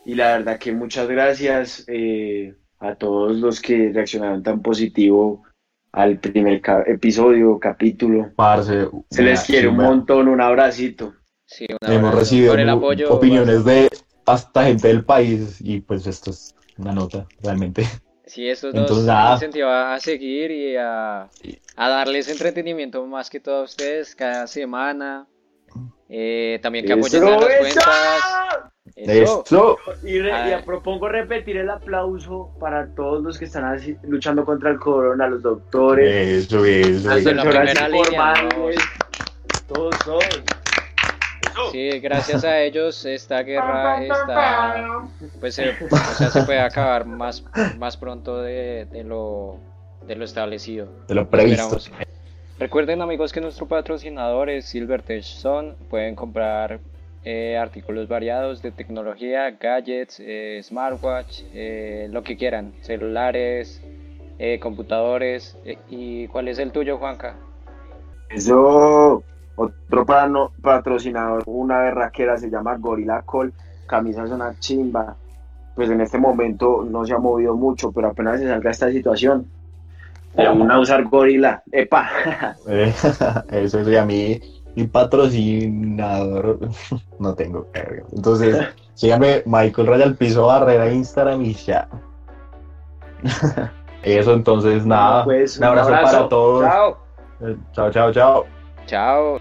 Y 0.05 0.15
la 0.15 0.37
verdad 0.37 0.57
que 0.57 0.71
muchas 0.71 1.07
gracias 1.07 1.83
eh, 1.87 2.55
a 2.79 2.95
todos 2.95 3.35
los 3.37 3.61
que 3.61 3.91
reaccionaron 3.93 4.41
tan 4.41 4.61
positivo 4.61 5.43
al 5.91 6.19
primer 6.19 6.59
ca- 6.61 6.83
episodio, 6.87 7.59
capítulo. 7.59 8.31
Parce, 8.35 8.87
Se 9.11 9.21
les 9.21 9.43
quiere 9.43 9.67
un 9.67 9.77
montón, 9.77 10.27
un 10.27 10.41
abracito. 10.41 11.13
Sí, 11.45 11.65
un 11.69 11.77
Hemos 11.91 12.05
abrazo 12.09 12.19
recibido 12.19 12.51
por 12.53 12.59
el 12.59 12.69
apoyo. 12.69 13.13
opiniones 13.13 13.63
de 13.65 13.89
hasta 14.25 14.63
gente 14.65 14.87
del 14.87 15.03
país 15.05 15.57
y 15.59 15.81
pues 15.81 16.07
esto 16.07 16.31
es 16.31 16.55
una 16.77 16.93
nota, 16.93 17.27
realmente. 17.43 17.83
Sí, 18.25 18.47
esto 18.49 18.67
nos 18.67 18.75
Entonces, 18.81 19.05
nada. 19.05 19.33
incentiva 19.33 19.93
a 19.93 19.99
seguir 19.99 20.51
y 20.51 20.75
a, 20.77 21.23
a 21.75 21.89
darles 21.89 22.29
entretenimiento 22.29 23.05
más 23.05 23.29
que 23.29 23.39
todo 23.39 23.61
a 23.61 23.63
ustedes 23.63 24.15
cada 24.15 24.47
semana. 24.47 25.27
Eh, 26.09 26.59
también 26.61 26.85
que 26.85 26.93
apoyen 26.93 27.23
a 27.23 27.27
¡Eso, 27.27 27.39
las 27.39 27.49
eso! 27.49 27.59
cuentas. 27.59 28.71
Eso. 28.95 29.39
Esto, 29.43 29.77
Y, 30.03 30.19
re- 30.19 30.33
Ay. 30.33 30.53
y 30.59 30.65
propongo 30.65 31.07
repetir 31.07 31.57
el 31.57 31.69
aplauso 31.69 32.53
para 32.59 32.93
todos 32.93 33.23
los 33.23 33.37
que 33.39 33.45
están 33.45 33.63
así- 33.65 33.97
luchando 34.03 34.43
contra 34.45 34.69
el 34.71 34.79
corona, 34.79 35.27
los 35.27 35.41
doctores, 35.41 36.45
eso, 36.45 36.63
eso. 36.65 37.07
las 37.09 37.23
personas 37.23 37.77
informales, 37.93 38.79
todos, 39.67 39.95
todos. 40.03 40.25
Sí, 41.71 41.89
gracias 41.99 42.43
a 42.43 42.61
ellos 42.61 43.05
esta 43.05 43.43
guerra 43.43 44.03
está, 44.03 45.07
pues, 45.39 45.55
se, 45.55 45.69
o 45.69 45.89
sea, 46.17 46.29
se 46.29 46.43
puede 46.43 46.59
acabar 46.59 47.05
más, 47.05 47.43
más 47.77 47.97
pronto 47.97 48.41
de, 48.41 48.85
de 48.91 49.03
lo, 49.03 49.57
de 50.07 50.15
lo 50.15 50.25
establecido. 50.25 50.87
de 51.07 51.15
lo 51.15 51.29
previsto. 51.29 51.77
Recuerden 52.59 53.01
amigos 53.01 53.33
que 53.33 53.41
nuestro 53.41 53.67
patrocinador 53.67 54.49
es 54.49 54.65
Silvertech 54.65 55.23
Zone. 55.23 55.73
Pueden 55.89 56.15
comprar 56.15 56.79
eh, 57.23 57.57
artículos 57.57 58.07
variados 58.07 58.61
de 58.61 58.71
tecnología, 58.71 59.49
gadgets, 59.51 60.19
eh, 60.19 60.61
smartwatch, 60.63 61.41
eh, 61.53 62.07
lo 62.11 62.21
que 62.23 62.37
quieran, 62.37 62.73
celulares, 62.81 63.81
eh, 64.37 64.59
computadores. 64.59 65.57
eh, 65.65 65.77
¿Y 65.89 66.27
cuál 66.27 66.47
es 66.49 66.59
el 66.59 66.71
tuyo, 66.71 66.97
Juanca? 66.97 67.35
Eso, 68.29 69.23
otro 69.55 70.05
patrocinador, 70.61 71.43
una 71.45 71.79
berraquera, 71.79 72.37
se 72.37 72.49
llama 72.49 72.77
Gorilla 72.77 73.23
Call, 73.29 73.53
camisas 73.87 74.29
una 74.31 74.57
chimba. 74.59 75.15
Pues 75.75 75.89
en 75.89 76.01
este 76.01 76.17
momento 76.17 76.85
no 76.89 77.05
se 77.05 77.13
ha 77.13 77.17
movido 77.17 77.55
mucho, 77.55 77.91
pero 77.91 78.09
apenas 78.09 78.39
se 78.39 78.47
salga 78.47 78.71
esta 78.71 78.91
situación, 78.91 79.45
de 80.35 80.47
una 80.49 80.75
a 80.75 80.79
usar 80.79 81.03
Gorilla. 81.05 81.63
¡Epa! 81.71 82.09
Eh, 82.67 82.93
Eso 83.51 83.79
es, 83.79 83.87
y 83.87 83.95
a 83.95 84.05
mí, 84.05 84.39
mi 84.75 84.87
patrocinador, 84.87 86.59
no 87.19 87.33
tengo. 87.35 87.67
verga. 87.73 88.03
Entonces, 88.13 88.57
síganme, 88.93 89.43
Michael 89.45 89.87
Raya 89.87 90.05
al 90.05 90.15
piso 90.15 90.47
barrera, 90.47 90.91
Instagram 90.91 91.41
y 91.41 91.53
ya. 91.53 91.87
Eso, 94.03 94.33
entonces, 94.33 94.85
nada. 94.85 95.23
Pues, 95.23 95.57
un 95.57 95.63
abrazo, 95.63 95.89
para 95.89 96.29
todos. 96.29 96.63
Chao. 96.65 96.97
Eh, 97.41 97.55
Chao, 97.73 97.91
chao, 97.91 98.11
chao. 98.11 98.45
Chao. 98.91 99.39